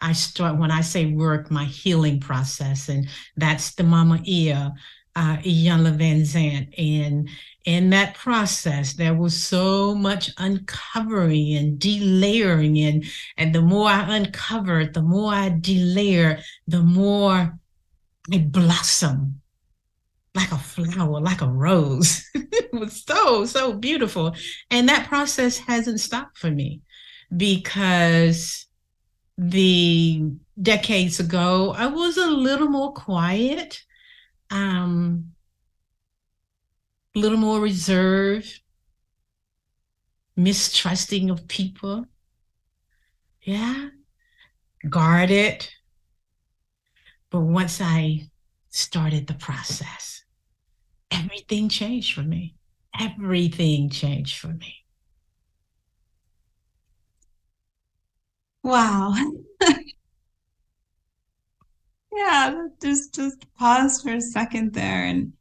I 0.00 0.12
start 0.12 0.58
when 0.58 0.70
I 0.70 0.82
say 0.82 1.06
work, 1.06 1.50
my 1.50 1.64
healing 1.64 2.20
process, 2.20 2.88
and 2.88 3.08
that's 3.36 3.74
the 3.74 3.82
Mama 3.82 4.20
Ia, 4.26 4.72
uh, 5.18 5.36
Iyanla 5.38 5.98
Vanzant. 5.98 6.68
And 6.78 7.28
in 7.64 7.90
that 7.90 8.14
process, 8.14 8.92
there 8.92 9.14
was 9.14 9.36
so 9.36 9.94
much 9.94 10.30
uncovering 10.38 11.54
and 11.54 11.78
delayering. 11.78 12.88
And, 12.88 13.04
and 13.36 13.52
the 13.52 13.62
more 13.62 13.88
I 13.88 14.16
uncovered, 14.16 14.94
the 14.94 15.02
more 15.02 15.32
I 15.32 15.50
delayer, 15.50 16.40
the 16.68 16.82
more 16.82 17.58
I 18.32 18.38
blossom 18.38 19.40
like 20.34 20.52
a 20.52 20.58
flower, 20.58 21.20
like 21.20 21.40
a 21.40 21.48
rose. 21.48 22.24
it 22.34 22.72
was 22.72 23.04
so, 23.04 23.44
so 23.44 23.72
beautiful. 23.72 24.36
And 24.70 24.88
that 24.88 25.08
process 25.08 25.58
hasn't 25.58 25.98
stopped 25.98 26.38
for 26.38 26.50
me 26.50 26.82
because 27.36 28.66
the 29.36 30.30
decades 30.62 31.18
ago, 31.18 31.74
I 31.76 31.86
was 31.86 32.18
a 32.18 32.30
little 32.30 32.68
more 32.68 32.92
quiet 32.92 33.82
um, 34.50 35.32
a 37.14 37.18
little 37.18 37.38
more 37.38 37.60
reserved, 37.60 38.60
mistrusting 40.36 41.28
of 41.30 41.46
people. 41.48 42.06
Yeah, 43.42 43.90
guarded. 44.88 45.68
But 47.30 47.40
once 47.40 47.80
I 47.80 48.28
started 48.70 49.26
the 49.26 49.34
process, 49.34 50.24
everything 51.10 51.68
changed 51.70 52.14
for 52.14 52.22
me. 52.22 52.56
Everything 52.98 53.90
changed 53.90 54.38
for 54.38 54.48
me. 54.48 54.84
Wow. 58.62 59.14
Yeah, 62.18 62.66
just 62.82 63.14
just 63.14 63.46
pause 63.54 64.02
for 64.02 64.12
a 64.14 64.20
second 64.20 64.74
there, 64.74 65.04
and 65.04 65.32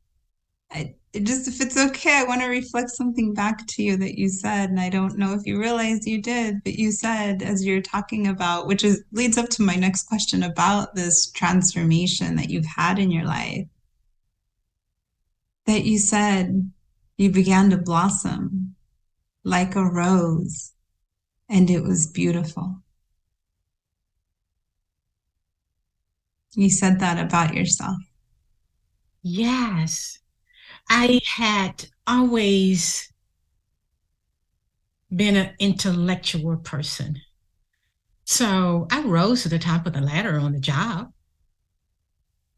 I 0.71 0.95
just 1.13 1.47
if 1.47 1.59
it's 1.61 1.77
okay, 1.77 2.19
I 2.19 2.23
want 2.23 2.41
to 2.41 2.47
reflect 2.47 2.91
something 2.91 3.33
back 3.33 3.65
to 3.67 3.83
you 3.83 3.97
that 3.97 4.17
you 4.19 4.29
said, 4.29 4.69
and 4.69 4.79
I 4.79 4.89
don't 4.89 5.17
know 5.17 5.33
if 5.33 5.45
you 5.45 5.59
realize 5.59 6.05
you 6.05 6.21
did, 6.21 6.63
but 6.63 6.75
you 6.75 6.91
said 6.91 7.41
as 7.41 7.65
you're 7.65 7.81
talking 7.81 8.27
about, 8.27 8.67
which 8.67 8.83
is 8.83 9.03
leads 9.11 9.37
up 9.39 9.49
to 9.51 9.63
my 9.63 9.75
next 9.75 10.03
question 10.07 10.43
about 10.43 10.93
this 10.95 11.31
transformation 11.31 12.35
that 12.35 12.49
you've 12.51 12.65
had 12.65 12.99
in 12.99 13.09
your 13.11 13.25
life, 13.25 13.65
that 15.65 15.83
you 15.85 15.97
said 15.97 16.71
you 17.17 17.31
began 17.31 17.71
to 17.71 17.77
blossom 17.77 18.75
like 19.43 19.75
a 19.75 19.83
rose, 19.83 20.73
and 21.49 21.69
it 21.71 21.81
was 21.81 22.07
beautiful. 22.07 22.83
You 26.55 26.69
said 26.69 26.99
that 26.99 27.23
about 27.23 27.53
yourself. 27.53 27.97
Yes. 29.21 30.19
I 30.89 31.19
had 31.25 31.87
always 32.05 33.11
been 35.13 35.35
an 35.35 35.53
intellectual 35.59 36.57
person. 36.57 37.19
So 38.25 38.87
I 38.91 39.03
rose 39.03 39.43
to 39.43 39.49
the 39.49 39.59
top 39.59 39.85
of 39.87 39.93
the 39.93 40.01
ladder 40.01 40.37
on 40.39 40.53
the 40.53 40.59
job. 40.59 41.11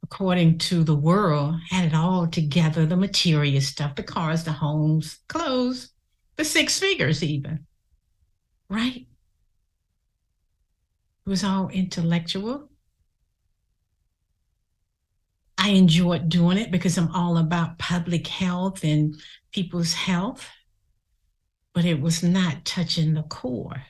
According 0.04 0.58
to 0.60 0.84
the 0.84 0.96
world, 0.96 1.56
had 1.70 1.86
it 1.86 1.94
all 1.94 2.28
together 2.28 2.86
the 2.86 2.98
material 2.98 3.62
stuff, 3.62 3.96
the 3.96 4.02
cars, 4.02 4.44
the 4.44 4.54
homes, 4.54 5.20
clothes, 5.28 5.92
the 6.36 6.46
six 6.46 6.80
figures, 6.80 7.22
even. 7.24 7.68
Right? 8.70 9.06
It 11.26 11.30
was 11.30 11.44
all 11.44 11.70
intellectual. 11.70 12.69
I 15.60 15.72
enjoyed 15.72 16.30
doing 16.30 16.58
it 16.60 16.72
because 16.72 16.98
I'm 16.98 17.12
all 17.16 17.38
about 17.38 17.80
public 17.80 18.28
health 18.28 18.84
and 18.86 19.16
people's 19.54 19.94
health. 19.94 20.50
but 21.74 21.86
it 21.86 22.02
was 22.02 22.24
not 22.24 22.66
touching 22.66 23.14
the 23.14 23.24
core. 23.24 23.84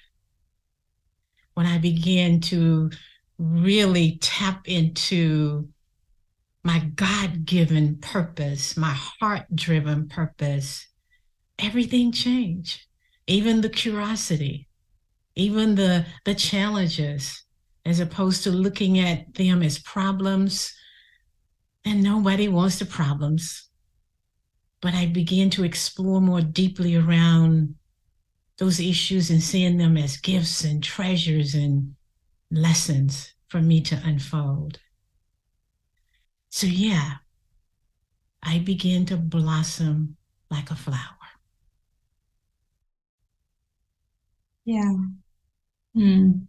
When 1.56 1.66
I 1.66 1.78
began 1.80 2.42
to 2.42 2.92
really 3.38 4.18
tap 4.22 4.68
into 4.68 5.70
my 6.64 6.80
God 6.96 7.46
given 7.46 7.98
purpose, 8.00 8.78
my 8.78 8.92
heart 8.94 9.46
driven 9.56 10.10
purpose, 10.10 10.88
everything 11.60 12.12
changed. 12.12 12.82
Even 13.28 13.62
the 13.62 13.70
curiosity, 13.70 14.68
even 15.36 15.76
the, 15.76 16.06
the 16.26 16.36
challenges, 16.36 17.46
as 17.86 18.00
opposed 18.00 18.44
to 18.44 18.52
looking 18.52 19.00
at 19.00 19.34
them 19.36 19.64
as 19.64 19.80
problems. 19.80 20.74
And 21.86 22.04
nobody 22.04 22.48
wants 22.48 22.80
the 22.80 22.86
problems. 22.86 23.70
But 24.82 24.94
I 24.94 25.08
began 25.08 25.50
to 25.52 25.63
explore 25.63 26.22
more 26.22 26.42
deeply 26.42 26.96
around 26.96 27.76
those 28.58 28.80
issues 28.80 29.30
and 29.30 29.42
seeing 29.42 29.78
them 29.78 29.98
as 29.98 30.18
gifts 30.18 30.63
and 30.63 30.84
treasures 30.84 31.56
and 31.56 31.96
lessons 32.52 33.34
for 33.48 33.62
me 33.62 33.82
to 33.82 34.02
unfold. 34.04 34.80
So, 36.50 36.68
yeah, 36.68 37.18
I 38.44 38.60
began 38.60 39.06
to 39.08 39.18
blossom 39.18 40.18
like 40.50 40.72
a 40.72 40.76
flower. 40.76 41.15
Yeah. 44.65 44.96
Hmm. 45.94 46.49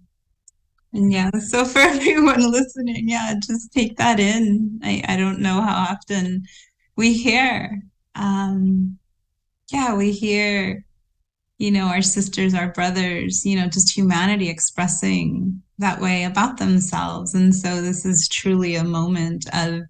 And 0.92 1.12
yeah, 1.12 1.31
so 1.38 1.64
for 1.66 1.81
everyone 1.81 2.50
listening, 2.50 3.09
yeah, 3.09 3.35
just 3.42 3.72
take 3.72 3.96
that 3.96 4.20
in. 4.20 4.81
I, 4.83 5.03
I 5.09 5.16
don't 5.16 5.40
know 5.40 5.61
how 5.61 5.87
often 5.90 6.44
we 6.96 7.14
hear, 7.14 7.81
um, 8.14 8.98
yeah, 9.72 9.94
we 9.94 10.12
hear, 10.12 10.85
you 11.59 11.70
know, 11.70 11.87
our 11.87 12.03
sisters, 12.03 12.55
our 12.55 12.72
brothers, 12.72 13.44
you 13.44 13.57
know, 13.57 13.68
just 13.68 13.96
humanity 13.96 14.48
expressing 14.48 15.62
that 15.79 16.00
way 16.00 16.24
about 16.24 16.59
themselves. 16.59 17.35
And 17.35 17.55
so 17.55 17.81
this 17.81 18.05
is 18.05 18.29
truly 18.29 18.74
a 18.74 18.85
moment 18.85 19.46
of 19.53 19.83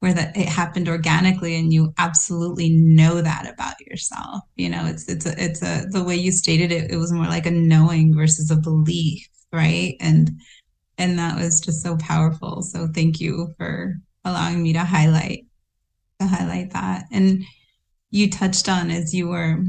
where 0.00 0.14
that 0.14 0.36
it 0.36 0.48
happened 0.48 0.88
organically 0.88 1.56
and 1.58 1.72
you 1.72 1.92
absolutely 1.98 2.70
know 2.70 3.20
that 3.20 3.46
about 3.46 3.78
yourself 3.82 4.42
you 4.56 4.68
know 4.68 4.86
it's 4.86 5.08
it's 5.08 5.26
a 5.26 5.42
it's 5.42 5.62
a 5.62 5.86
the 5.90 6.02
way 6.02 6.16
you 6.16 6.32
stated 6.32 6.72
it 6.72 6.90
it 6.90 6.96
was 6.96 7.12
more 7.12 7.26
like 7.26 7.46
a 7.46 7.50
knowing 7.50 8.14
versus 8.14 8.50
a 8.50 8.56
belief 8.56 9.28
right? 9.52 9.96
And 10.00 10.30
and 10.98 11.18
that 11.18 11.36
was 11.36 11.60
just 11.60 11.82
so 11.82 11.96
powerful. 11.96 12.62
So 12.62 12.86
thank 12.94 13.20
you 13.20 13.54
for 13.56 13.96
allowing 14.24 14.62
me 14.62 14.72
to 14.74 14.84
highlight 14.84 15.46
to 16.20 16.26
highlight 16.26 16.72
that. 16.72 17.06
And 17.10 17.42
you 18.10 18.30
touched 18.30 18.68
on 18.68 18.90
as 18.90 19.14
you 19.14 19.28
were 19.28 19.64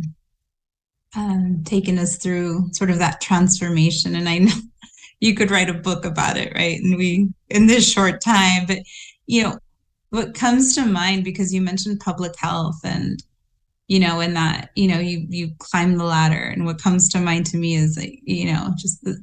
um, 1.15 1.63
taking 1.65 1.97
us 1.99 2.17
through 2.17 2.69
sort 2.73 2.89
of 2.89 2.99
that 2.99 3.21
transformation. 3.21 4.15
And 4.15 4.27
i 4.27 4.39
know 4.39 4.53
you 5.19 5.35
could 5.35 5.51
write 5.51 5.69
a 5.69 5.73
book 5.73 6.05
about 6.05 6.37
it 6.37 6.53
right? 6.53 6.79
And 6.79 6.97
we 6.97 7.29
in 7.49 7.67
this 7.67 7.89
short 7.89 8.21
time 8.21 8.65
but 8.67 8.79
you 9.27 9.43
know 9.43 9.57
what 10.09 10.33
comes 10.33 10.75
to 10.75 10.85
mind 10.85 11.23
because 11.23 11.53
you 11.53 11.61
mentioned 11.61 12.01
public 12.01 12.33
health 12.37 12.79
and 12.83 13.23
you 13.87 13.99
know 13.99 14.19
in 14.19 14.33
that 14.33 14.69
you 14.75 14.87
know 14.87 14.99
you 14.99 15.25
you 15.29 15.51
climb 15.59 15.97
the 15.97 16.03
ladder. 16.03 16.51
And 16.53 16.65
what 16.65 16.81
comes 16.81 17.09
to 17.09 17.19
mind 17.19 17.45
to 17.47 17.57
me 17.57 17.75
is 17.75 17.97
like 17.97 18.19
you 18.23 18.51
know 18.51 18.73
just 18.77 19.03
the 19.03 19.21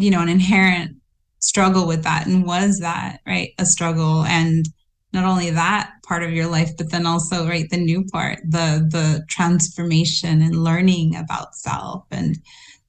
you 0.00 0.10
know 0.10 0.20
an 0.20 0.28
inherent 0.28 0.96
struggle 1.38 1.86
with 1.86 2.02
that. 2.04 2.26
And 2.26 2.46
was 2.46 2.78
that 2.80 3.20
right 3.26 3.52
a 3.58 3.66
struggle? 3.66 4.24
And 4.24 4.66
not 5.12 5.24
only 5.24 5.50
that 5.50 5.92
part 6.04 6.22
of 6.22 6.32
your 6.32 6.46
life 6.46 6.70
but 6.76 6.90
then 6.90 7.06
also 7.06 7.46
right 7.46 7.68
the 7.70 7.76
new 7.76 8.04
part 8.04 8.38
the 8.44 8.86
the 8.90 9.24
transformation 9.28 10.42
and 10.42 10.62
learning 10.62 11.16
about 11.16 11.54
self. 11.54 12.04
And 12.10 12.38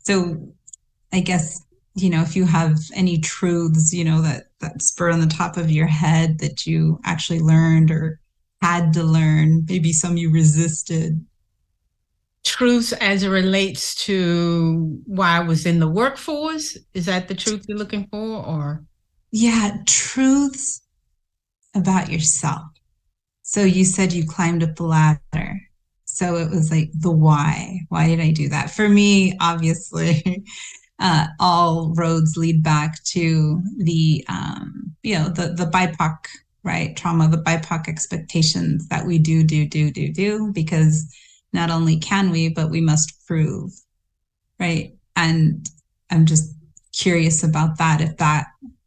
so 0.03 0.53
i 1.13 1.19
guess 1.19 1.61
you 1.95 2.09
know 2.09 2.21
if 2.21 2.35
you 2.35 2.45
have 2.45 2.77
any 2.93 3.19
truths 3.19 3.93
you 3.93 4.03
know 4.03 4.21
that 4.21 4.45
that 4.59 4.81
spur 4.81 5.11
on 5.11 5.19
the 5.19 5.27
top 5.27 5.57
of 5.57 5.71
your 5.71 5.87
head 5.87 6.39
that 6.39 6.65
you 6.65 6.99
actually 7.05 7.39
learned 7.39 7.91
or 7.91 8.19
had 8.61 8.93
to 8.93 9.03
learn 9.03 9.65
maybe 9.67 9.91
some 9.91 10.17
you 10.17 10.31
resisted 10.31 11.25
truths 12.43 12.93
as 12.93 13.23
it 13.23 13.29
relates 13.29 13.95
to 14.05 14.99
why 15.05 15.37
i 15.37 15.39
was 15.39 15.65
in 15.65 15.79
the 15.79 15.87
workforce? 15.87 16.77
Is 16.93 17.05
that 17.05 17.27
the 17.27 17.35
truth 17.35 17.65
you're 17.67 17.77
looking 17.77 18.07
for 18.07 18.45
or? 18.45 18.83
Yeah 19.31 19.77
truths 19.85 20.81
about 21.75 22.09
yourself. 22.09 22.63
So 23.43 23.63
you 23.63 23.85
said 23.85 24.13
you 24.13 24.25
climbed 24.25 24.63
up 24.63 24.75
the 24.75 24.83
ladder. 24.83 25.59
So 26.05 26.35
it 26.35 26.49
was 26.49 26.71
like 26.71 26.89
the 26.93 27.11
why. 27.11 27.79
Why 27.89 28.07
did 28.07 28.19
i 28.19 28.31
do 28.31 28.49
that? 28.49 28.71
For 28.71 28.89
me 28.89 29.37
obviously 29.39 30.43
uh, 30.99 31.27
all 31.39 31.93
roads 31.95 32.37
lead 32.37 32.63
back 32.63 33.03
to 33.05 33.61
the 33.77 34.25
um, 34.29 34.95
you 35.03 35.15
know 35.17 35.29
the 35.29 35.53
the 35.53 35.65
BIPOC 35.65 36.17
right? 36.63 36.95
Trauma, 36.95 37.27
the 37.27 37.37
BIPOC 37.37 37.87
expectations 37.87 38.87
that 38.89 39.05
we 39.05 39.17
do 39.17 39.43
do 39.43 39.65
do 39.65 39.91
do 39.91 40.11
do 40.11 40.51
because 40.53 41.11
not 41.53 41.69
only 41.69 41.97
can 41.99 42.29
we 42.31 42.49
but 42.49 42.69
we 42.69 42.81
must 42.81 43.25
prove 43.25 43.71
right? 44.61 44.93
And 45.15 45.67
I'm 46.11 46.25
just 46.25 46.53
curious 46.93 47.43
about 47.43 47.79
that 47.79 47.99
if 47.99 48.15
that 48.17 48.45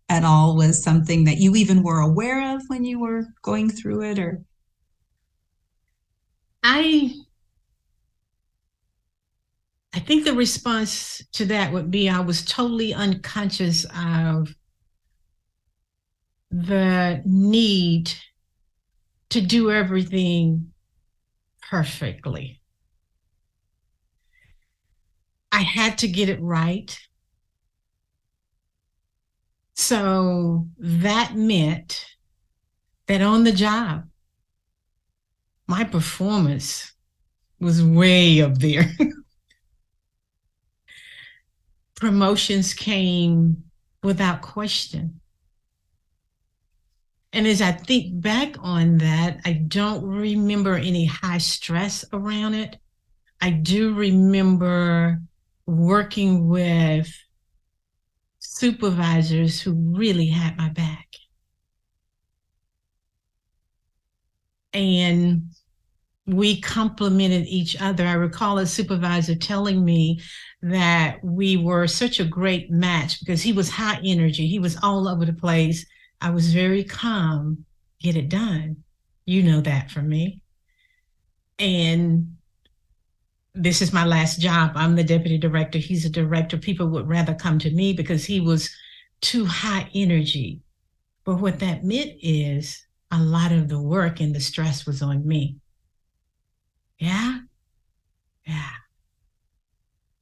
at 0.09 0.25
all 0.25 0.57
was 0.57 0.83
something 0.83 1.25
that 1.25 1.39
you 1.39 1.57
even 1.57 1.83
were 1.83 2.01
aware 2.01 2.55
of 2.55 2.63
when 2.69 2.85
you 2.85 3.01
were 3.01 3.27
going 3.43 3.69
through 3.69 4.03
it 4.03 4.19
or? 4.19 4.43
I 6.63 7.13
I 9.93 10.01
think 10.01 10.25
the 10.25 10.35
response 10.35 11.23
to 11.33 11.45
that 11.47 11.73
would 11.73 11.91
be 11.91 12.09
I 12.09 12.21
was 12.21 12.45
totally 12.45 12.95
unconscious 12.95 13.85
of 13.97 14.55
the 16.51 17.23
need 17.25 18.13
to 19.31 19.41
do 19.41 19.71
everything 19.71 20.74
perfectly. 21.71 22.61
I 25.53 25.61
had 25.61 25.99
to 25.99 26.09
get 26.09 26.29
it 26.29 26.41
right. 26.41 26.99
So 29.75 30.69
that 30.79 31.35
meant 31.35 32.07
that 33.07 33.23
on 33.23 33.45
the 33.45 33.53
job, 33.53 34.09
my 35.67 35.85
performance 35.85 36.93
was 37.61 37.83
way 37.83 38.41
up 38.43 38.59
there. 38.59 38.91
promotions 41.95 42.75
came 42.75 43.65
without 44.03 44.43
question. 44.43 45.21
And 47.35 47.49
as 47.49 47.61
I 47.61 47.73
think 47.73 48.23
back 48.23 48.55
on 48.61 48.99
that, 48.99 49.41
I 49.45 49.55
don't 49.55 50.05
remember 50.07 50.77
any 50.77 51.05
high 51.05 51.39
stress 51.39 52.05
around 52.13 52.55
it. 52.55 52.77
I 53.41 53.51
do 53.51 53.93
remember 53.93 55.21
working 55.67 56.49
with 56.49 57.13
supervisors 58.39 59.61
who 59.61 59.73
really 59.73 60.29
had 60.29 60.57
my 60.57 60.69
back. 60.69 61.09
And 64.73 65.51
we 66.27 66.61
complemented 66.61 67.49
each 67.49 67.81
other. 67.83 68.07
I 68.07 68.13
recall 68.13 68.59
a 68.59 68.67
supervisor 68.67 69.35
telling 69.35 69.85
me 69.85 70.21
that 70.63 71.19
we 71.25 71.57
were 71.57 71.89
such 71.89 72.21
a 72.21 72.25
great 72.25 72.71
match 72.71 73.19
because 73.19 73.43
he 73.43 73.53
was 73.53 73.71
high 73.71 73.99
energy, 74.05 74.47
he 74.47 74.61
was 74.61 74.79
all 74.85 75.09
over 75.09 75.25
the 75.25 75.33
place. 75.33 75.85
I 76.21 76.31
was 76.31 76.53
very 76.53 76.85
calm, 76.85 77.65
get 78.01 78.17
it 78.17 78.29
done. 78.29 78.85
You 79.27 79.43
know 79.43 79.61
that 79.61 79.91
for 79.91 80.03
me. 80.03 80.41
And 81.59 82.37
this 83.55 83.81
is 83.81 83.93
my 83.93 84.05
last 84.05 84.41
job. 84.41 84.73
I'm 84.75 84.97
the 84.97 85.05
deputy 85.05 85.39
director. 85.39 85.79
He's 85.79 86.05
a 86.05 86.11
director. 86.11 86.57
People 86.57 86.89
would 86.89 87.09
rather 87.09 87.35
come 87.35 87.59
to 87.61 87.71
me 87.71 87.93
because 87.93 88.25
he 88.25 88.41
was 88.41 88.71
too 89.21 89.45
high 89.45 89.89
energy. 89.95 90.61
But 91.25 91.37
what 91.37 91.61
that 91.61 91.85
meant 91.85 92.13
is 92.21 92.85
a 93.11 93.19
lot 93.19 93.53
of 93.53 93.69
the 93.69 93.81
work 93.81 94.21
and 94.21 94.35
the 94.35 94.41
stress 94.41 94.87
was 94.87 95.03
on 95.03 95.27
me. 95.27 95.57
Yeah. 96.99 97.39
Yeah. 98.47 98.71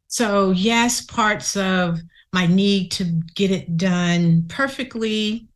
So, 0.09 0.51
yes, 0.51 1.01
parts 1.01 1.57
of 1.57 1.99
my 2.33 2.47
need 2.47 2.93
to 2.93 3.05
get 3.35 3.51
it 3.51 3.77
done 3.77 4.45
perfectly. 4.49 5.49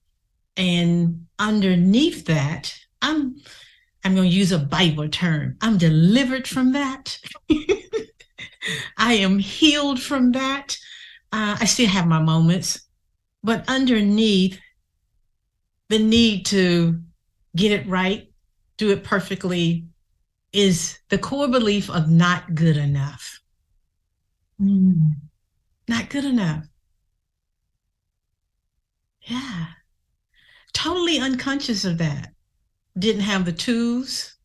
And 0.56 1.26
underneath 1.38 2.26
that, 2.26 2.74
I'm 3.02 3.36
I'm 4.04 4.14
going 4.14 4.30
to 4.30 4.36
use 4.36 4.52
a 4.52 4.58
Bible 4.58 5.08
term. 5.08 5.56
I'm 5.60 5.78
delivered 5.78 6.46
from 6.46 6.72
that. 6.72 7.18
I 8.96 9.14
am 9.14 9.38
healed 9.38 10.00
from 10.00 10.32
that. 10.32 10.76
Uh, 11.32 11.56
I 11.60 11.64
still 11.64 11.88
have 11.88 12.06
my 12.06 12.20
moments, 12.20 12.86
but 13.42 13.68
underneath 13.68 14.60
the 15.88 15.98
need 15.98 16.46
to 16.46 17.00
get 17.56 17.72
it 17.72 17.86
right, 17.88 18.30
do 18.76 18.90
it 18.90 19.02
perfectly, 19.02 19.86
is 20.52 20.98
the 21.08 21.18
core 21.18 21.48
belief 21.48 21.90
of 21.90 22.08
not 22.08 22.54
good 22.54 22.76
enough. 22.76 23.40
Mm. 24.60 25.14
Not 25.88 26.10
good 26.10 26.24
enough. 26.24 26.64
Yeah. 29.22 29.66
Totally 30.76 31.18
unconscious 31.18 31.86
of 31.86 31.96
that. 31.96 32.34
Didn't 32.98 33.22
have 33.22 33.46
the 33.46 33.52
tools, 33.52 34.36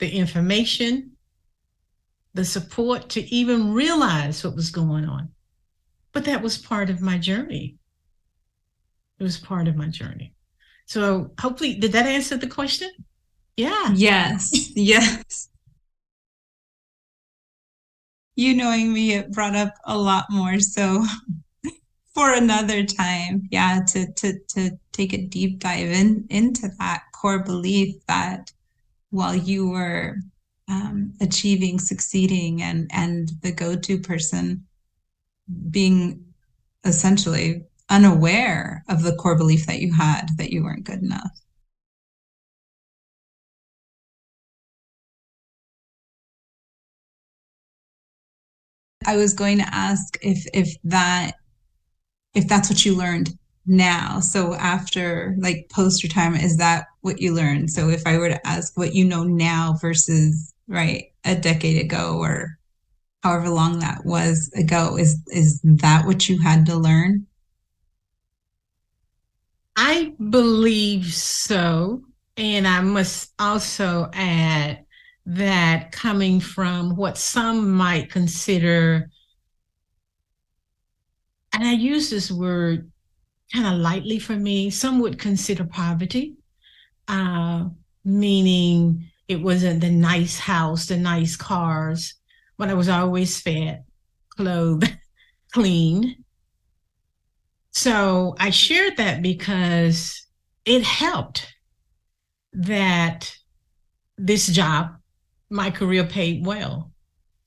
the 0.00 0.10
information, 0.10 1.12
the 2.34 2.44
support 2.44 3.08
to 3.10 3.20
even 3.32 3.72
realize 3.72 4.42
what 4.42 4.56
was 4.56 4.72
going 4.72 5.04
on. 5.04 5.28
But 6.10 6.24
that 6.24 6.42
was 6.42 6.58
part 6.58 6.90
of 6.90 7.00
my 7.00 7.16
journey. 7.16 7.76
It 9.20 9.22
was 9.22 9.38
part 9.38 9.68
of 9.68 9.76
my 9.76 9.86
journey. 9.86 10.34
So 10.86 11.30
hopefully, 11.38 11.74
did 11.74 11.92
that 11.92 12.06
answer 12.06 12.36
the 12.36 12.48
question? 12.48 12.90
Yeah. 13.56 13.92
Yes. 13.94 14.50
yes. 14.74 15.48
You 18.34 18.56
knowing 18.56 18.92
me, 18.92 19.14
it 19.14 19.30
brought 19.30 19.54
up 19.54 19.74
a 19.84 19.96
lot 19.96 20.24
more. 20.28 20.58
So 20.58 21.06
for 22.14 22.32
another 22.34 22.84
time, 22.84 23.48
yeah, 23.50 23.80
to 23.88 24.12
to 24.14 24.38
to 24.50 24.70
take 24.92 25.12
a 25.12 25.26
deep 25.26 25.58
dive 25.60 25.90
in 25.90 26.26
into 26.30 26.68
that 26.78 27.02
core 27.14 27.42
belief 27.42 27.94
that 28.08 28.52
while 29.10 29.34
you 29.34 29.68
were 29.70 30.16
um, 30.68 31.14
achieving, 31.20 31.78
succeeding, 31.78 32.62
and 32.62 32.90
and 32.92 33.30
the 33.42 33.52
go-to 33.52 33.98
person, 33.98 34.66
being 35.70 36.24
essentially 36.84 37.64
unaware 37.90 38.84
of 38.88 39.02
the 39.02 39.14
core 39.16 39.36
belief 39.36 39.66
that 39.66 39.80
you 39.80 39.92
had 39.92 40.28
that 40.38 40.50
you 40.50 40.62
weren't 40.64 40.84
good 40.84 41.02
enough. 41.02 41.30
I 49.06 49.16
was 49.16 49.34
going 49.34 49.58
to 49.58 49.74
ask 49.74 50.16
if 50.22 50.44
if 50.54 50.74
that 50.84 51.34
if 52.34 52.48
that's 52.48 52.68
what 52.68 52.84
you 52.84 52.96
learned 52.96 53.30
now. 53.66 54.20
So 54.20 54.54
after 54.54 55.36
like 55.38 55.70
post 55.70 56.02
retirement, 56.02 56.44
is 56.44 56.56
that 56.56 56.86
what 57.00 57.20
you 57.20 57.34
learned? 57.34 57.70
So 57.70 57.88
if 57.88 58.06
I 58.06 58.18
were 58.18 58.28
to 58.28 58.46
ask 58.46 58.76
what 58.76 58.94
you 58.94 59.04
know 59.04 59.24
now 59.24 59.76
versus 59.80 60.52
right 60.66 61.04
a 61.24 61.34
decade 61.34 61.80
ago 61.84 62.18
or 62.18 62.58
however 63.22 63.50
long 63.50 63.78
that 63.80 64.04
was 64.04 64.50
ago, 64.56 64.96
is 64.96 65.20
is 65.28 65.60
that 65.62 66.06
what 66.06 66.28
you 66.28 66.40
had 66.40 66.66
to 66.66 66.76
learn? 66.76 67.26
I 69.76 70.12
believe 70.30 71.12
so. 71.12 72.02
And 72.36 72.66
I 72.66 72.80
must 72.80 73.32
also 73.38 74.10
add 74.12 74.84
that 75.26 75.92
coming 75.92 76.40
from 76.40 76.96
what 76.96 77.16
some 77.16 77.70
might 77.72 78.10
consider, 78.10 79.10
and 81.52 81.64
I 81.64 81.72
use 81.72 82.10
this 82.10 82.30
word 82.30 82.90
kind 83.52 83.66
of 83.66 83.74
lightly 83.74 84.18
for 84.18 84.34
me, 84.34 84.70
some 84.70 85.00
would 85.00 85.18
consider 85.18 85.64
poverty, 85.64 86.36
uh, 87.08 87.66
meaning 88.04 89.10
it 89.28 89.42
wasn't 89.42 89.80
the 89.80 89.90
nice 89.90 90.38
house, 90.38 90.86
the 90.86 90.96
nice 90.96 91.36
cars, 91.36 92.14
but 92.56 92.68
I 92.68 92.74
was 92.74 92.88
always 92.88 93.40
fed, 93.40 93.84
clothed, 94.30 94.96
clean. 95.52 96.24
So 97.72 98.34
I 98.38 98.50
shared 98.50 98.96
that 98.96 99.22
because 99.22 100.26
it 100.64 100.82
helped 100.82 101.46
that 102.52 103.34
this 104.18 104.46
job 104.46 104.96
my 105.50 105.70
career 105.70 106.04
paid 106.04 106.46
well. 106.46 106.92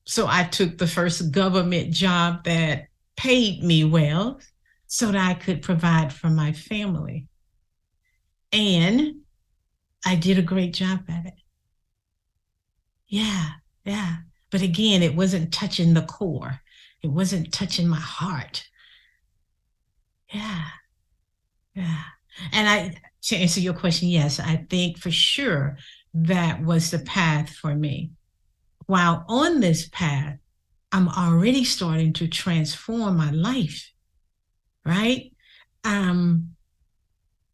So 0.06 0.28
I 0.28 0.44
took 0.44 0.78
the 0.78 0.88
first 0.88 1.32
government 1.32 1.91
job 1.91 2.44
that 2.44 2.86
paid 3.15 3.63
me 3.63 3.84
well 3.84 4.39
so 4.88 5.12
that 5.12 5.30
I 5.30 5.34
could 5.34 5.62
provide 5.62 6.13
for 6.13 6.30
my 6.30 6.54
family. 6.54 7.28
And 8.51 9.21
I 10.06 10.15
did 10.15 10.38
a 10.38 10.43
great 10.43 10.73
job 10.73 11.01
at 11.10 11.25
it. 11.25 11.34
Yeah, 13.08 13.49
yeah. 13.84 14.17
But 14.51 14.62
again, 14.62 15.04
it 15.04 15.15
wasn't 15.15 15.54
touching 15.54 15.93
the 15.93 16.04
core, 16.04 16.62
it 17.01 17.08
wasn't 17.08 17.51
touching 17.51 17.88
my 17.88 17.99
heart. 17.99 18.65
Yeah, 20.34 20.65
yeah. 21.73 22.04
And 22.51 22.67
I, 22.67 22.97
to 23.23 23.36
answer 23.36 23.60
your 23.60 23.73
question, 23.73 24.10
yes, 24.10 24.39
I 24.39 24.65
think 24.69 24.97
for 24.97 25.12
sure 25.12 25.78
that 26.13 26.63
was 26.63 26.91
the 26.91 26.99
path 26.99 27.49
for 27.49 27.75
me. 27.75 28.12
While 28.86 29.25
on 29.28 29.60
this 29.60 29.89
path, 29.89 30.38
I'm 30.91 31.10
already 31.10 31.63
starting 31.63 32.13
to 32.13 32.28
transform 32.28 33.17
my 33.17 33.32
life, 33.32 33.91
right? 34.86 35.32
Um, 35.84 36.56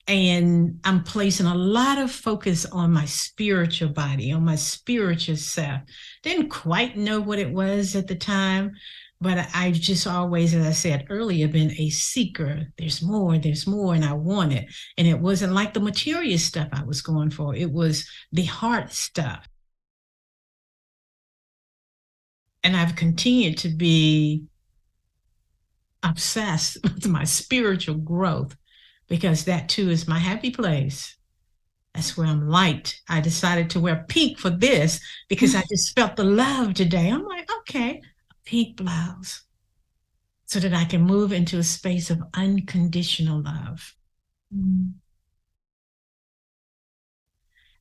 and 0.08 0.80
I'm 0.84 1.04
placing 1.04 1.46
a 1.46 1.56
lot 1.56 1.98
of 1.98 2.12
focus 2.12 2.66
on 2.66 2.92
my 2.92 3.06
spiritual 3.06 3.90
body, 3.90 4.32
on 4.32 4.44
my 4.44 4.56
spiritual 4.56 5.38
self. 5.38 5.82
Didn't 6.24 6.50
quite 6.50 6.98
know 6.98 7.22
what 7.22 7.40
it 7.40 7.52
was 7.52 7.96
at 7.96 8.08
the 8.08 8.16
time, 8.16 8.74
but 9.22 9.48
I've 9.54 9.76
just 9.76 10.08
always, 10.08 10.56
as 10.56 10.66
I 10.66 10.72
said 10.72 11.06
earlier, 11.10 11.48
been 11.48 11.72
a 11.78 11.90
seeker. 11.92 12.68
There's 12.78 13.04
more, 13.04 13.38
there's 13.38 13.68
more, 13.68 13.94
and 13.94 14.04
I 14.04 14.14
want 14.14 14.52
it. 14.52 14.66
And 14.98 15.08
it 15.08 15.20
wasn't 15.20 15.54
like 15.54 15.74
the 15.74 15.80
material 15.80 16.40
stuff 16.40 16.70
I 16.74 16.84
was 16.84 17.02
going 17.02 17.30
for, 17.30 17.56
it 17.56 17.72
was 17.72 18.10
the 18.32 18.46
heart 18.46 18.92
stuff. 18.92 19.48
And 22.64 22.76
I've 22.76 22.96
continued 22.96 23.58
to 23.60 23.70
be 23.70 24.46
obsessed 26.04 26.78
with 26.84 27.08
my 27.08 27.24
spiritual 27.24 27.96
growth 27.96 28.56
because 29.08 29.46
that 29.46 29.70
too 29.70 29.90
is 29.90 30.08
my 30.08 30.20
happy 30.20 30.52
place. 30.52 31.18
That's 31.94 32.16
where 32.16 32.28
I'm 32.28 32.48
light. 32.48 33.02
I 33.10 33.20
decided 33.20 33.70
to 33.72 33.80
wear 33.80 34.06
pink 34.08 34.40
for 34.40 34.50
this 34.50 35.00
because 35.28 35.56
I 35.56 35.64
just 35.70 35.94
felt 35.94 36.16
the 36.16 36.24
love 36.24 36.74
today. 36.74 37.10
I'm 37.10 37.26
like, 37.26 37.50
okay, 37.60 38.02
pink 38.46 38.78
blouse 38.78 39.44
so 40.52 40.60
that 40.60 40.74
I 40.74 40.84
can 40.84 41.02
move 41.02 41.32
into 41.32 41.60
a 41.60 41.64
space 41.64 42.10
of 42.10 42.22
unconditional 42.34 43.42
love. 43.42 43.96
Mm. 44.54 44.96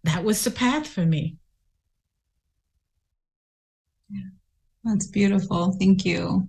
That 0.04 0.22
was 0.22 0.44
the 0.44 0.52
path 0.52 0.86
for 0.86 1.04
me. 1.04 1.39
That's 4.84 5.06
beautiful. 5.06 5.72
Thank 5.78 6.04
you 6.04 6.48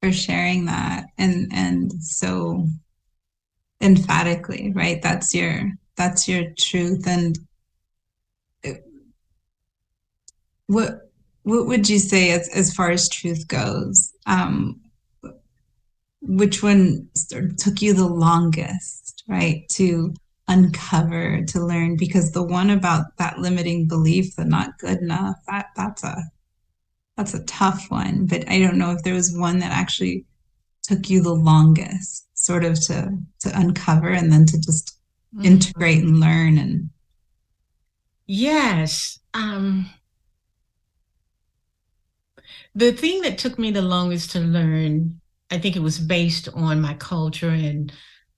for 0.00 0.12
sharing 0.12 0.64
that 0.66 1.06
and 1.18 1.50
and 1.52 1.92
so 2.02 2.66
emphatically, 3.80 4.72
right? 4.74 5.00
That's 5.02 5.34
your 5.34 5.70
that's 5.96 6.28
your 6.28 6.52
truth 6.58 7.06
and 7.06 7.38
what 10.66 11.10
what 11.42 11.66
would 11.66 11.88
you 11.88 11.98
say 11.98 12.30
as, 12.30 12.48
as 12.54 12.74
far 12.74 12.90
as 12.90 13.08
truth 13.08 13.46
goes 13.48 14.12
um, 14.26 14.80
which 16.20 16.62
one 16.62 17.08
took 17.58 17.82
you 17.82 17.92
the 17.92 18.06
longest 18.06 19.24
right 19.28 19.68
to 19.70 20.14
uncover 20.48 21.42
to 21.44 21.64
learn 21.64 21.96
because 21.96 22.32
the 22.32 22.42
one 22.42 22.70
about 22.70 23.16
that 23.18 23.38
limiting 23.38 23.86
belief 23.86 24.34
that 24.36 24.48
not 24.48 24.78
good 24.78 24.98
enough 24.98 25.36
that 25.46 25.66
that's 25.76 26.04
a 26.04 26.16
that's 27.16 27.34
a 27.34 27.44
tough 27.44 27.86
one 27.88 28.26
but 28.26 28.48
i 28.48 28.58
don't 28.58 28.78
know 28.78 28.90
if 28.90 29.02
there 29.02 29.14
was 29.14 29.36
one 29.36 29.58
that 29.58 29.72
actually 29.72 30.24
took 30.82 31.08
you 31.08 31.22
the 31.22 31.32
longest 31.32 32.26
sort 32.34 32.64
of 32.64 32.74
to 32.74 33.10
to 33.40 33.50
uncover 33.58 34.08
and 34.08 34.32
then 34.32 34.44
to 34.44 34.58
just 34.58 34.98
mm-hmm. 35.34 35.46
integrate 35.46 36.02
and 36.02 36.20
learn 36.20 36.58
and 36.58 36.90
yes 38.26 39.18
um 39.34 39.88
the 42.74 42.92
thing 42.92 43.22
that 43.22 43.38
took 43.38 43.58
me 43.58 43.70
the 43.70 43.82
longest 43.82 44.32
to 44.32 44.40
learn, 44.40 45.20
I 45.50 45.58
think 45.58 45.76
it 45.76 45.82
was 45.82 45.98
based 45.98 46.48
on 46.54 46.80
my 46.80 46.94
culture 46.94 47.50
and 47.50 47.92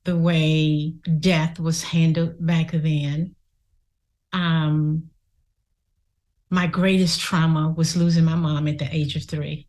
the 0.05 0.17
way 0.17 0.95
death 1.21 1.61
was 1.61 1.83
handled 1.83 2.45
back 2.45 2.73
then. 2.73 3.35
Um, 4.33 5.11
my 6.55 6.69
greatest 6.69 7.21
trauma 7.21 7.75
was 7.77 7.97
losing 7.97 8.25
my 8.25 8.37
mom 8.37 8.69
at 8.69 8.79
the 8.79 8.89
age 8.95 9.17
of 9.17 9.25
three. 9.25 9.67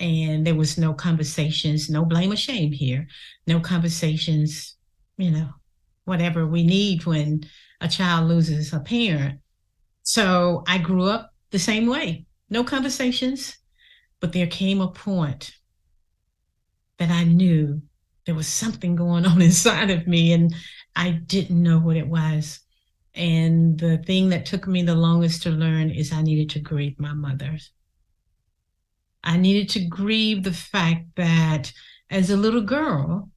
And 0.00 0.46
there 0.46 0.54
was 0.54 0.78
no 0.78 0.94
conversations, 0.94 1.90
no 1.90 2.04
blame 2.04 2.32
or 2.32 2.36
shame 2.36 2.72
here, 2.72 3.06
no 3.46 3.60
conversations, 3.60 4.76
you 5.18 5.30
know, 5.30 5.50
whatever 6.04 6.46
we 6.46 6.64
need 6.64 7.04
when 7.04 7.44
a 7.80 7.88
child 7.88 8.28
loses 8.28 8.72
a 8.72 8.80
parent. 8.80 9.40
So 10.02 10.64
I 10.66 10.78
grew 10.78 11.04
up 11.04 11.32
the 11.50 11.58
same 11.58 11.86
way 11.86 12.26
no 12.50 12.64
conversations, 12.64 13.56
but 14.20 14.32
there 14.32 14.46
came 14.46 14.80
a 14.80 14.88
point 14.88 15.52
that 16.98 17.10
I 17.10 17.24
knew 17.24 17.82
there 18.26 18.34
was 18.34 18.46
something 18.46 18.96
going 18.96 19.26
on 19.26 19.42
inside 19.50 19.90
of 19.90 20.06
me 20.06 20.32
and 20.32 20.54
I 20.96 21.10
didn't 21.10 21.62
know 21.62 21.78
what 21.78 21.96
it 21.96 22.06
was. 22.06 22.60
And 23.14 23.78
the 23.78 23.98
thing 23.98 24.30
that 24.30 24.46
took 24.46 24.66
me 24.66 24.82
the 24.82 24.94
longest 24.94 25.42
to 25.44 25.50
learn 25.50 25.90
is 25.90 26.12
I 26.12 26.22
needed 26.22 26.50
to 26.50 26.60
grieve 26.60 26.98
my 26.98 27.12
mother. 27.12 27.58
I 29.22 29.36
needed 29.36 29.68
to 29.70 29.86
grieve 29.86 30.42
the 30.42 30.52
fact 30.52 31.16
that 31.16 31.72
as 32.10 32.30
a 32.30 32.36
little 32.36 32.62
girl, 32.62 33.30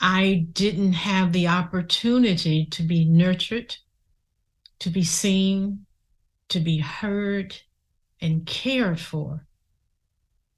I 0.00 0.48
didn't 0.52 0.94
have 0.94 1.32
the 1.32 1.46
opportunity 1.46 2.66
to 2.66 2.82
be 2.82 3.04
nurtured, 3.04 3.76
to 4.80 4.90
be 4.90 5.04
seen, 5.04 5.86
to 6.48 6.58
be 6.58 6.78
heard, 6.78 7.56
and 8.20 8.44
cared 8.44 8.98
for 8.98 9.46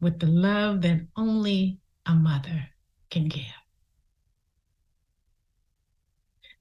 with 0.00 0.18
the 0.18 0.26
love 0.26 0.82
that 0.82 1.06
only 1.16 1.78
a 2.06 2.14
mother 2.14 2.68
can 3.10 3.28
give. 3.28 3.63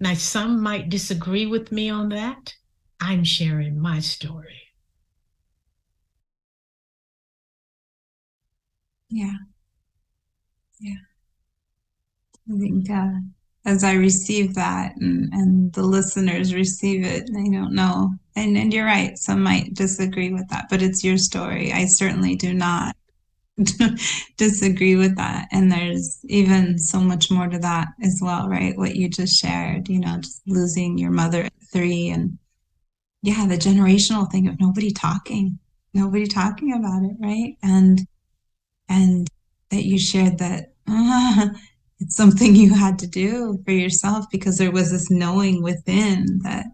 Now, 0.04 0.16
some 0.16 0.62
might 0.62 0.90
disagree 0.90 1.46
with 1.46 1.72
me 1.72 1.90
on 1.90 2.10
that. 2.10 2.56
I'm 3.00 3.24
sharing 3.24 3.80
my 3.80 4.02
story. 4.02 4.64
Yeah. 9.10 9.38
Yeah. 10.82 10.96
I 12.54 12.58
think 12.58 12.90
uh, 12.90 13.12
as 13.64 13.86
I 13.86 13.94
receive 13.94 14.56
that 14.56 14.98
and, 14.98 15.32
and 15.34 15.72
the 15.72 15.84
listeners 15.84 16.54
receive 16.54 17.06
it, 17.06 17.30
I 17.34 17.50
don't 17.50 17.74
know. 17.74 18.14
And, 18.36 18.58
and 18.58 18.74
you're 18.74 18.86
right, 18.86 19.18
some 19.18 19.42
might 19.42 19.74
disagree 19.74 20.34
with 20.34 20.50
that, 20.50 20.66
but 20.70 20.82
it's 20.82 21.06
your 21.06 21.18
story. 21.18 21.72
I 21.72 21.86
certainly 21.86 22.36
do 22.36 22.54
not 22.54 22.98
disagree 24.38 24.96
with 24.96 25.16
that. 25.18 25.48
And 25.52 25.72
there's 25.72 26.20
even 26.26 26.78
so 26.78 27.00
much 27.00 27.30
more 27.32 27.48
to 27.48 27.60
that 27.60 27.90
as 28.04 28.20
well, 28.22 28.50
right? 28.50 28.78
What 28.78 28.96
you 28.96 29.10
just 29.10 29.40
shared, 29.40 29.90
you 29.90 30.00
know, 30.00 30.18
just 30.18 30.42
losing 30.48 30.98
your 30.98 31.12
mother 31.12 31.44
at 31.44 31.54
three 31.72 32.10
and 32.10 32.38
yeah, 33.22 33.46
the 33.48 33.56
generational 33.56 34.30
thing 34.30 34.48
of 34.50 34.60
nobody 34.60 34.92
talking, 34.92 35.60
nobody 35.94 36.28
talking 36.28 36.74
about 36.74 37.04
it, 37.04 37.16
right? 37.20 37.56
And 37.64 38.06
and 38.90 39.28
that 39.70 39.86
you 39.86 39.98
shared 39.98 40.38
that 40.40 40.74
uh, 40.88 41.48
it's 42.00 42.16
something 42.16 42.56
you 42.56 42.74
had 42.74 43.00
to 43.00 43.08
do 43.08 43.62
for 43.66 43.72
yourself 43.72 44.26
because 44.32 44.58
there 44.58 44.72
was 44.72 44.92
this 44.92 45.10
knowing 45.10 45.64
within 45.64 46.40
that 46.44 46.66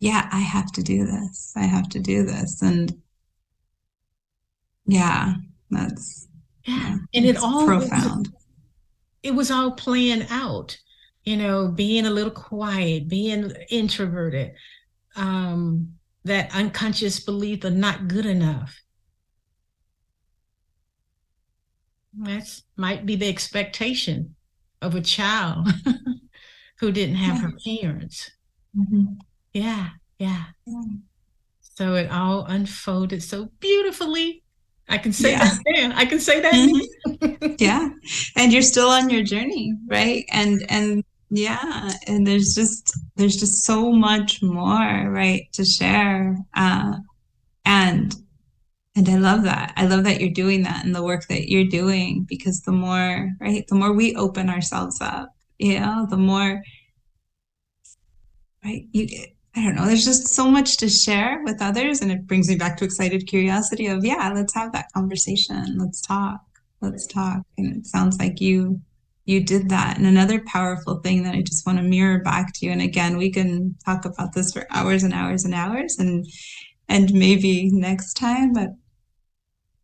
yeah 0.00 0.28
i 0.32 0.40
have 0.40 0.70
to 0.72 0.82
do 0.82 1.04
this 1.06 1.52
i 1.56 1.62
have 1.62 1.88
to 1.88 2.00
do 2.00 2.24
this 2.24 2.62
and 2.62 3.00
yeah 4.86 5.34
that's 5.70 6.28
yeah, 6.64 6.96
and 7.14 7.24
it 7.24 7.36
all 7.36 7.66
profound 7.66 8.28
was, 8.28 8.46
it 9.22 9.34
was 9.34 9.50
all 9.50 9.72
playing 9.72 10.26
out 10.30 10.76
you 11.24 11.36
know 11.36 11.68
being 11.68 12.06
a 12.06 12.10
little 12.10 12.30
quiet 12.30 13.08
being 13.08 13.52
introverted 13.70 14.52
um 15.16 15.92
that 16.24 16.54
unconscious 16.54 17.20
belief 17.20 17.64
of 17.64 17.72
not 17.72 18.08
good 18.08 18.26
enough 18.26 18.80
That 22.18 22.60
might 22.76 23.04
be 23.04 23.16
the 23.16 23.28
expectation 23.28 24.36
of 24.80 24.94
a 24.94 25.00
child 25.00 25.68
who 26.78 26.90
didn't 26.90 27.16
have 27.16 27.40
her 27.40 27.52
parents. 27.64 28.30
Mm-hmm. 28.76 29.04
Yeah, 29.52 29.90
yeah, 30.18 30.44
yeah. 30.66 30.82
So 31.60 31.94
it 31.94 32.10
all 32.10 32.46
unfolded 32.46 33.22
so 33.22 33.50
beautifully. 33.60 34.42
I 34.88 34.98
can 34.98 35.12
say 35.12 35.32
yeah. 35.32 35.44
that. 35.64 35.92
I 35.96 36.06
can 36.06 36.20
say 36.20 36.40
that. 36.40 36.52
Mm-hmm. 36.52 37.54
yeah, 37.58 37.88
and 38.36 38.52
you're 38.52 38.62
still 38.62 38.88
on 38.88 39.10
your 39.10 39.22
journey, 39.22 39.74
right? 39.88 40.24
And 40.32 40.64
and 40.68 41.04
yeah, 41.30 41.92
and 42.06 42.26
there's 42.26 42.54
just 42.54 42.92
there's 43.16 43.36
just 43.36 43.64
so 43.64 43.90
much 43.90 44.42
more, 44.42 45.10
right, 45.10 45.48
to 45.54 45.64
share. 45.64 46.36
Uh, 46.54 46.98
and 47.66 48.14
and 48.94 49.08
i 49.08 49.16
love 49.16 49.42
that 49.42 49.72
i 49.76 49.84
love 49.84 50.04
that 50.04 50.20
you're 50.20 50.30
doing 50.30 50.62
that 50.62 50.84
and 50.84 50.94
the 50.94 51.02
work 51.02 51.26
that 51.28 51.48
you're 51.50 51.66
doing 51.66 52.24
because 52.28 52.62
the 52.62 52.72
more 52.72 53.30
right 53.40 53.66
the 53.68 53.74
more 53.74 53.92
we 53.92 54.16
open 54.16 54.48
ourselves 54.48 55.00
up 55.02 55.34
you 55.58 55.78
know 55.78 56.06
the 56.08 56.16
more 56.16 56.62
right 58.64 58.86
you 58.92 59.06
i 59.56 59.62
don't 59.62 59.74
know 59.74 59.86
there's 59.86 60.04
just 60.04 60.28
so 60.28 60.50
much 60.50 60.76
to 60.76 60.88
share 60.88 61.42
with 61.44 61.60
others 61.62 62.00
and 62.00 62.12
it 62.12 62.26
brings 62.26 62.48
me 62.48 62.56
back 62.56 62.76
to 62.76 62.84
excited 62.84 63.26
curiosity 63.26 63.86
of 63.86 64.04
yeah 64.04 64.32
let's 64.34 64.54
have 64.54 64.72
that 64.72 64.90
conversation 64.92 65.78
let's 65.78 66.00
talk 66.00 66.40
let's 66.80 67.06
talk. 67.06 67.42
And 67.58 67.76
it 67.76 67.86
sounds 67.86 68.18
like 68.18 68.40
you 68.40 68.80
you 69.24 69.42
did 69.42 69.70
that. 69.70 69.96
And 69.96 70.06
another 70.06 70.40
powerful 70.46 71.00
thing 71.00 71.24
that 71.24 71.34
i 71.34 71.42
just 71.42 71.66
want 71.66 71.78
to 71.78 71.84
mirror 71.84 72.20
back 72.20 72.52
to 72.54 72.66
you 72.66 72.72
and 72.72 72.82
again 72.82 73.16
we 73.16 73.30
can 73.30 73.74
talk 73.84 74.04
about 74.04 74.34
this 74.34 74.52
for 74.52 74.66
hours 74.70 75.02
and 75.02 75.12
hours 75.12 75.44
and 75.44 75.54
hours 75.54 75.96
and 75.98 76.26
and 76.88 77.12
maybe 77.12 77.70
next 77.72 78.14
time 78.14 78.52
but 78.52 78.70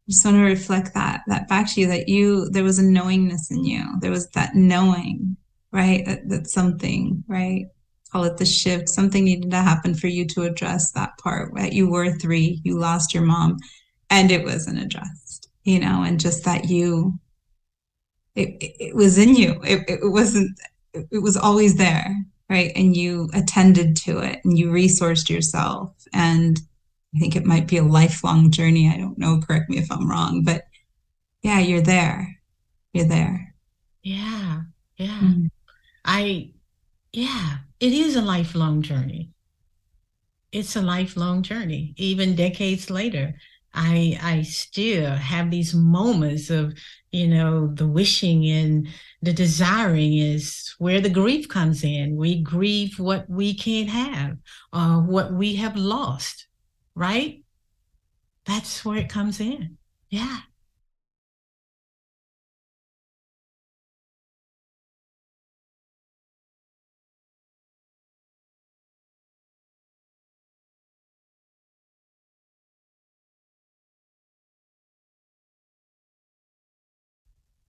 just 0.09 0.25
want 0.25 0.37
to 0.37 0.43
reflect 0.43 0.95
that 0.95 1.23
that 1.27 1.49
back 1.49 1.73
to 1.73 1.81
you 1.81 1.87
that 1.89 2.09
you 2.09 2.49
there 2.51 2.65
was 2.65 2.79
a 2.79 2.83
knowingness 2.85 3.51
in 3.51 3.65
you. 3.65 3.85
There 4.01 4.11
was 4.11 4.29
that 4.31 4.55
knowing 4.55 5.37
right 5.73 6.05
that, 6.07 6.29
that 6.29 6.49
something 6.49 7.25
right 7.27 7.67
call 8.13 8.25
it 8.25 8.37
the 8.37 8.45
shift 8.45 8.89
something 8.89 9.25
needed 9.25 9.51
to 9.51 9.57
happen 9.57 9.95
for 9.95 10.07
you 10.07 10.27
to 10.27 10.43
address 10.43 10.93
that 10.93 11.17
part 11.19 11.53
that 11.55 11.73
you 11.73 11.89
were 11.89 12.11
three 12.11 12.61
you 12.65 12.79
lost 12.79 13.15
your 13.15 13.23
mom 13.23 13.57
and 14.11 14.31
it 14.31 14.45
wasn't 14.45 14.79
addressed 14.79 15.49
you 15.65 15.81
know 15.81 16.03
and 16.03 16.21
just 16.21 16.45
that 16.45 16.69
you 16.69 17.19
it, 18.35 18.57
it, 18.61 18.95
was 18.95 19.19
in 19.19 19.35
you 19.35 19.61
it, 19.65 19.85
it 19.89 20.01
wasn't 20.03 20.51
it 20.95 21.23
was 21.23 21.37
always 21.37 21.77
there 21.77 22.15
right 22.49 22.73
and 22.77 22.97
you 22.97 23.29
attended 23.35 23.97
to 23.97 24.19
it 24.19 24.41
and 24.45 24.59
you 24.59 24.71
resourced 24.71 25.29
yourself 25.29 25.95
and 26.13 26.61
I 27.15 27.19
think 27.19 27.37
it 27.37 27.45
might 27.45 27.69
be 27.69 27.77
a 27.77 27.83
lifelong 27.83 28.51
journey. 28.51 28.89
I 28.89 28.97
don't 28.97 29.19
know. 29.19 29.41
Correct 29.41 29.69
me 29.69 29.79
if 29.79 29.91
I'm 29.93 30.11
wrong, 30.11 30.43
but 30.43 30.65
yeah, 31.43 31.59
you're 31.59 31.83
there. 31.83 32.41
You're 32.93 33.07
there. 33.07 33.55
Yeah. 34.03 34.63
Yeah. 34.97 35.19
Mm-hmm. 35.21 35.47
I, 36.05 36.51
yeah, 37.13 37.59
it 37.83 37.93
is 37.93 38.17
a 38.17 38.23
lifelong 38.23 38.83
journey. 38.83 39.31
It's 40.53 40.77
a 40.77 40.83
lifelong 40.83 41.43
journey. 41.43 41.95
Even 41.97 42.37
decades 42.37 42.91
later, 42.91 43.35
I 43.75 44.19
I 44.23 44.43
still 44.43 45.11
have 45.11 45.51
these 45.51 45.75
moments 45.75 46.51
of, 46.51 46.75
you 47.11 47.29
know, 47.29 47.69
the 47.75 47.89
wishing 47.89 48.47
and 48.47 48.89
the 49.23 49.33
desiring 49.33 50.19
is 50.19 50.75
where 50.79 51.01
the 51.01 51.11
grief 51.21 51.49
comes 51.49 51.85
in. 51.85 52.17
We 52.17 52.43
grieve 52.43 52.99
what 52.99 53.29
we 53.29 53.55
can't 53.55 53.89
have, 53.89 54.37
or 54.73 55.03
what 55.03 55.33
we 55.33 55.57
have 55.57 55.77
lost 55.77 56.47
right? 56.95 57.43
That's 58.45 58.85
where 58.85 58.99
it 58.99 59.09
comes 59.09 59.41
in. 59.41 59.79
Yeah. 60.11 60.41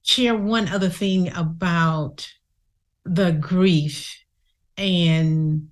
Share 0.03 0.35
one 0.35 0.67
other 0.67 0.89
thing 0.89 1.33
about 1.35 2.29
the 3.05 3.31
grief 3.31 4.17
and 4.77 5.69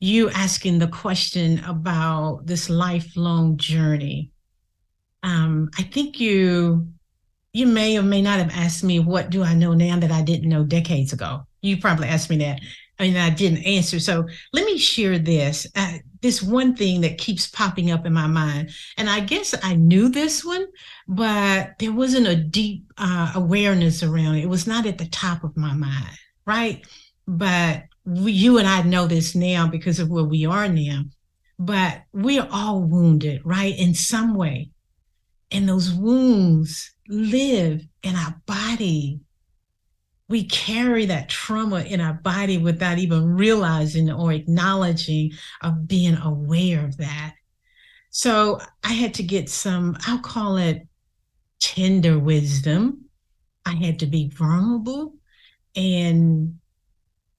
you 0.00 0.30
asking 0.30 0.78
the 0.78 0.88
question 0.88 1.62
about 1.64 2.46
this 2.46 2.70
lifelong 2.70 3.56
journey. 3.56 4.30
Um, 5.22 5.70
I 5.76 5.82
think 5.82 6.20
you 6.20 6.88
you 7.52 7.66
may 7.66 7.98
or 7.98 8.02
may 8.02 8.22
not 8.22 8.38
have 8.38 8.52
asked 8.52 8.84
me 8.84 9.00
what 9.00 9.30
do 9.30 9.42
I 9.42 9.54
know 9.54 9.74
now 9.74 9.98
that 9.98 10.12
I 10.12 10.22
didn't 10.22 10.48
know 10.48 10.64
decades 10.64 11.12
ago. 11.12 11.46
You 11.60 11.78
probably 11.78 12.06
asked 12.06 12.30
me 12.30 12.36
that, 12.38 12.60
and 12.98 13.18
I 13.18 13.30
didn't 13.30 13.64
answer. 13.64 14.00
So 14.00 14.26
let 14.52 14.64
me 14.64 14.78
share 14.78 15.18
this. 15.18 15.66
Uh, 15.74 15.98
this 16.20 16.42
one 16.42 16.74
thing 16.74 17.00
that 17.02 17.18
keeps 17.18 17.46
popping 17.46 17.90
up 17.90 18.04
in 18.04 18.12
my 18.12 18.26
mind, 18.26 18.70
and 18.96 19.08
I 19.08 19.20
guess 19.20 19.54
I 19.62 19.74
knew 19.74 20.08
this 20.08 20.44
one, 20.44 20.66
but 21.06 21.78
there 21.78 21.92
wasn't 21.92 22.26
a 22.26 22.34
deep 22.34 22.92
uh, 22.98 23.32
awareness 23.34 24.02
around 24.02 24.36
it. 24.36 24.42
It 24.42 24.48
was 24.48 24.66
not 24.66 24.86
at 24.86 24.98
the 24.98 25.08
top 25.08 25.44
of 25.44 25.56
my 25.56 25.74
mind, 25.74 26.18
right? 26.44 26.84
But 27.26 27.84
we, 28.04 28.32
you 28.32 28.58
and 28.58 28.66
I 28.66 28.82
know 28.82 29.06
this 29.06 29.34
now 29.34 29.68
because 29.68 30.00
of 30.00 30.08
where 30.08 30.24
we 30.24 30.44
are 30.44 30.68
now, 30.68 31.02
but 31.58 32.02
we 32.12 32.38
are 32.40 32.48
all 32.50 32.82
wounded, 32.82 33.42
right? 33.44 33.78
In 33.78 33.94
some 33.94 34.34
way. 34.34 34.70
And 35.50 35.68
those 35.68 35.92
wounds 35.92 36.92
live 37.08 37.86
in 38.02 38.16
our 38.16 38.40
body. 38.46 39.20
We 40.28 40.44
carry 40.44 41.06
that 41.06 41.30
trauma 41.30 41.80
in 41.80 42.00
our 42.00 42.12
body 42.12 42.58
without 42.58 42.98
even 42.98 43.34
realizing 43.34 44.10
or 44.10 44.32
acknowledging 44.32 45.32
of 45.62 45.88
being 45.88 46.16
aware 46.16 46.84
of 46.84 46.98
that. 46.98 47.34
So 48.10 48.60
I 48.84 48.92
had 48.92 49.14
to 49.14 49.22
get 49.22 49.48
some, 49.48 49.96
I'll 50.06 50.18
call 50.18 50.56
it 50.56 50.86
tender 51.60 52.18
wisdom. 52.18 53.06
I 53.64 53.74
had 53.74 53.98
to 54.00 54.06
be 54.06 54.28
vulnerable 54.28 55.14
and 55.74 56.58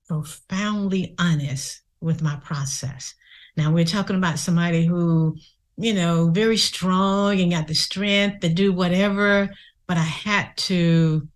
profoundly 0.07 1.15
honest 1.19 1.81
with 2.01 2.21
my 2.21 2.35
process. 2.37 3.13
Now 3.55 3.71
we're 3.71 3.85
talking 3.85 4.15
about 4.15 4.39
somebody 4.39 4.85
who, 4.85 5.37
you 5.77 5.93
know, 5.93 6.29
very 6.29 6.57
strong 6.57 7.39
and 7.39 7.51
got 7.51 7.67
the 7.67 7.75
strength 7.75 8.39
to 8.41 8.49
do 8.49 8.73
whatever, 8.73 9.49
but 9.85 9.97
I 9.97 10.03
had 10.03 10.55
to 10.57 11.27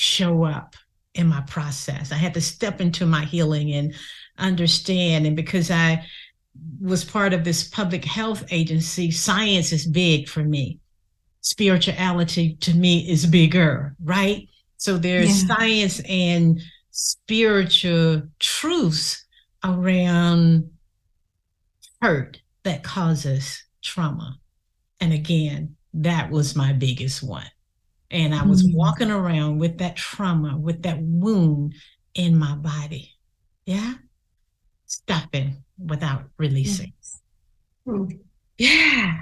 show 0.00 0.44
up 0.44 0.76
in 1.14 1.26
my 1.26 1.42
process. 1.42 2.10
I 2.12 2.16
had 2.16 2.34
to 2.34 2.40
step 2.40 2.80
into 2.80 3.04
my 3.04 3.24
healing 3.24 3.72
and 3.72 3.94
understand. 4.38 5.26
And 5.26 5.36
because 5.36 5.70
I 5.70 6.06
was 6.80 7.04
part 7.04 7.32
of 7.34 7.44
this 7.44 7.68
public 7.68 8.04
health 8.04 8.44
agency, 8.50 9.10
science 9.10 9.72
is 9.72 9.86
big 9.86 10.28
for 10.28 10.42
me. 10.42 10.78
Spirituality 11.42 12.56
to 12.60 12.74
me 12.74 13.10
is 13.10 13.26
bigger, 13.26 13.94
right? 14.02 14.48
So 14.78 14.96
there's 14.96 15.42
yeah. 15.42 15.54
science 15.54 16.00
and 16.08 16.60
spiritual 16.90 18.22
truths 18.38 19.24
around 19.62 20.70
hurt 22.00 22.40
that 22.62 22.82
causes 22.82 23.62
trauma. 23.82 24.38
And 25.00 25.12
again, 25.12 25.76
that 25.94 26.30
was 26.30 26.56
my 26.56 26.72
biggest 26.72 27.22
one. 27.22 27.50
And 28.10 28.34
I 28.34 28.44
was 28.44 28.64
mm-hmm. 28.64 28.76
walking 28.76 29.10
around 29.10 29.58
with 29.58 29.78
that 29.78 29.96
trauma, 29.96 30.58
with 30.58 30.82
that 30.82 30.98
wound 31.00 31.74
in 32.14 32.36
my 32.36 32.54
body. 32.56 33.14
Yeah. 33.66 33.94
Stuffing 34.86 35.62
without 35.78 36.24
releasing. 36.36 36.92
Yes. 36.98 37.20
Yeah. 38.58 39.16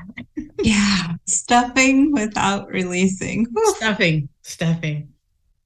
yeah. 0.63 1.13
Stuffing 1.27 2.13
without 2.13 2.69
releasing. 2.69 3.47
Stuffing, 3.77 4.29
stuffing. 4.43 5.11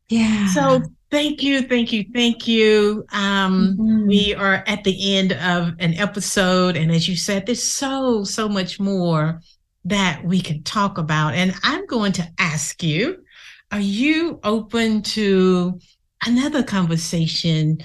Yeah. 0.08 0.48
So 0.48 0.82
thank 1.10 1.42
you, 1.42 1.62
thank 1.62 1.92
you, 1.92 2.04
thank 2.12 2.46
you. 2.46 3.04
Um, 3.12 3.76
mm-hmm. 3.78 4.06
We 4.08 4.34
are 4.34 4.64
at 4.66 4.84
the 4.84 5.16
end 5.16 5.32
of 5.32 5.74
an 5.78 5.94
episode. 5.94 6.76
And 6.76 6.90
as 6.90 7.08
you 7.08 7.16
said, 7.16 7.46
there's 7.46 7.62
so, 7.62 8.24
so 8.24 8.48
much 8.48 8.78
more 8.78 9.40
that 9.84 10.24
we 10.24 10.40
can 10.40 10.62
talk 10.62 10.98
about. 10.98 11.34
And 11.34 11.54
I'm 11.62 11.86
going 11.86 12.12
to 12.12 12.28
ask 12.38 12.82
you 12.82 13.24
are 13.70 13.80
you 13.80 14.38
open 14.44 15.00
to 15.02 15.80
another 16.26 16.62
conversation 16.62 17.78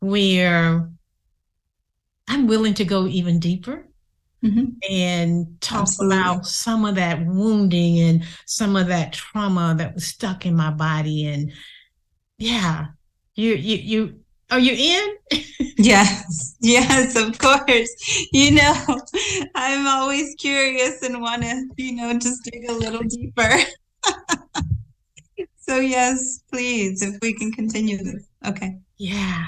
where 0.00 0.90
I'm 2.28 2.46
willing 2.46 2.74
to 2.74 2.84
go 2.84 3.06
even 3.06 3.38
deeper? 3.38 3.86
Mm-hmm. 4.44 4.64
and 4.90 5.58
talk 5.62 5.82
Absolutely. 5.82 6.18
about 6.18 6.44
some 6.44 6.84
of 6.84 6.96
that 6.96 7.24
wounding 7.24 7.98
and 8.00 8.24
some 8.44 8.76
of 8.76 8.88
that 8.88 9.14
trauma 9.14 9.74
that 9.78 9.94
was 9.94 10.04
stuck 10.04 10.44
in 10.44 10.54
my 10.54 10.70
body 10.70 11.26
and 11.28 11.50
yeah 12.36 12.88
you 13.36 13.54
you 13.54 13.76
you 13.76 14.23
are 14.54 14.60
you 14.60 14.72
in? 14.72 15.40
Yes 15.76 16.54
yes 16.60 17.16
of 17.16 17.36
course. 17.38 17.90
You 18.32 18.52
know 18.52 18.74
i'm 19.54 19.86
always 19.86 20.34
curious 20.38 21.02
and 21.02 21.20
want 21.20 21.42
to 21.42 21.66
you 21.76 21.92
know 21.96 22.12
just 22.18 22.44
dig 22.44 22.68
a 22.68 22.72
little 22.72 23.02
deeper. 23.02 23.52
So 25.66 25.78
yes 25.78 26.42
please 26.52 27.02
if 27.02 27.18
we 27.22 27.32
can 27.34 27.50
continue 27.50 27.96
this. 27.96 28.28
Okay. 28.46 28.78
Yeah. 28.98 29.46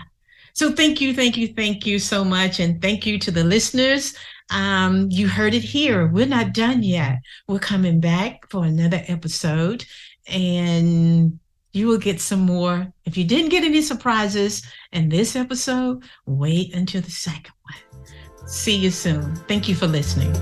So 0.55 0.73
thank 0.73 1.01
you 1.01 1.13
thank 1.15 1.37
you 1.37 1.49
thank 1.49 1.87
you 1.87 1.99
so 1.99 2.25
much 2.25 2.59
and 2.59 2.81
thank 2.81 3.07
you 3.07 3.19
to 3.19 3.31
the 3.31 3.45
listeners. 3.45 4.17
Um, 4.51 5.09
you 5.11 5.29
heard 5.29 5.55
it 5.55 5.63
here. 5.63 6.07
We're 6.07 6.27
not 6.27 6.55
done 6.55 6.83
yet. 6.83 7.19
We're 7.47 7.59
coming 7.59 8.01
back 8.01 8.51
for 8.51 8.65
another 8.65 9.03
episode 9.09 9.85
and 10.27 11.39
you 11.77 11.87
will 11.87 11.99
get 11.99 12.21
some 12.21 12.41
more. 12.41 12.91
If 13.05 13.17
you 13.17 13.25
didn't 13.25 13.51
get 13.51 13.63
any 13.63 13.83
surprises 13.83 14.63
in 14.93 15.11
this 15.11 15.37
episode, 15.37 16.03
wait 16.25 16.75
until 16.75 17.03
the 17.03 17.11
second 17.11 17.53
one. 17.63 18.47
See 18.49 18.77
you 18.77 18.91
soon. 18.91 19.37
Thank 19.47 19.69
you 19.69 19.75
for 19.75 19.87
listening. 19.87 20.33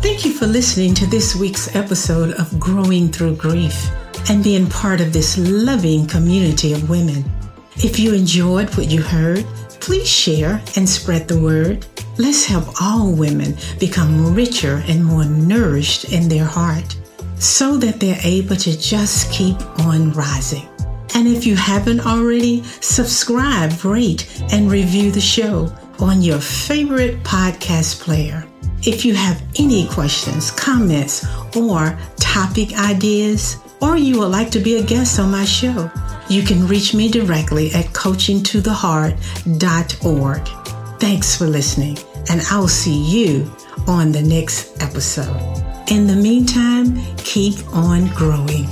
Thank 0.00 0.24
you 0.24 0.32
for 0.32 0.46
listening 0.46 0.94
to 0.94 1.06
this 1.06 1.36
week's 1.36 1.76
episode 1.76 2.34
of 2.34 2.58
Growing 2.58 3.08
Through 3.08 3.36
Grief 3.36 3.90
and 4.30 4.42
being 4.42 4.66
part 4.68 5.00
of 5.00 5.12
this 5.12 5.36
loving 5.38 6.06
community 6.06 6.72
of 6.72 6.88
women. 6.88 7.24
If 7.76 7.98
you 7.98 8.14
enjoyed 8.14 8.74
what 8.76 8.90
you 8.90 9.02
heard, 9.02 9.44
Please 9.84 10.08
share 10.08 10.62
and 10.76 10.88
spread 10.88 11.28
the 11.28 11.38
word. 11.38 11.84
Let's 12.16 12.46
help 12.46 12.80
all 12.80 13.12
women 13.12 13.54
become 13.78 14.34
richer 14.34 14.82
and 14.88 15.04
more 15.04 15.26
nourished 15.26 16.10
in 16.10 16.26
their 16.26 16.46
heart 16.46 16.96
so 17.44 17.76
that 17.76 18.00
they're 18.00 18.18
able 18.24 18.56
to 18.56 18.76
just 18.78 19.30
keep 19.30 19.60
on 19.80 20.10
rising. 20.12 20.66
And 21.14 21.28
if 21.28 21.44
you 21.46 21.54
haven't 21.54 22.00
already, 22.00 22.64
subscribe, 22.80 23.84
rate, 23.84 24.26
and 24.50 24.68
review 24.70 25.12
the 25.12 25.20
show 25.20 25.70
on 26.00 26.22
your 26.22 26.40
favorite 26.40 27.22
podcast 27.22 28.00
player. 28.00 28.48
If 28.82 29.04
you 29.04 29.14
have 29.14 29.42
any 29.58 29.86
questions, 29.88 30.50
comments, 30.50 31.26
or 31.56 31.98
topic 32.16 32.72
ideas, 32.78 33.58
or 33.80 33.96
you 33.96 34.18
would 34.18 34.30
like 34.30 34.50
to 34.52 34.58
be 34.58 34.78
a 34.78 34.82
guest 34.82 35.20
on 35.20 35.30
my 35.30 35.44
show, 35.44 35.90
you 36.28 36.42
can 36.42 36.66
reach 36.66 36.94
me 36.94 37.10
directly 37.10 37.70
at 37.72 37.84
coachingtotheheart.org. 37.86 40.48
Thanks 40.98 41.36
for 41.36 41.46
listening, 41.46 41.98
and 42.30 42.40
I'll 42.50 42.68
see 42.68 43.04
you 43.04 43.52
on 43.86 44.12
the 44.12 44.22
next 44.22 44.82
episode. 44.82 45.73
In 45.88 46.06
the 46.06 46.16
meantime, 46.16 46.98
keep 47.18 47.56
on 47.74 48.06
growing. 48.14 48.66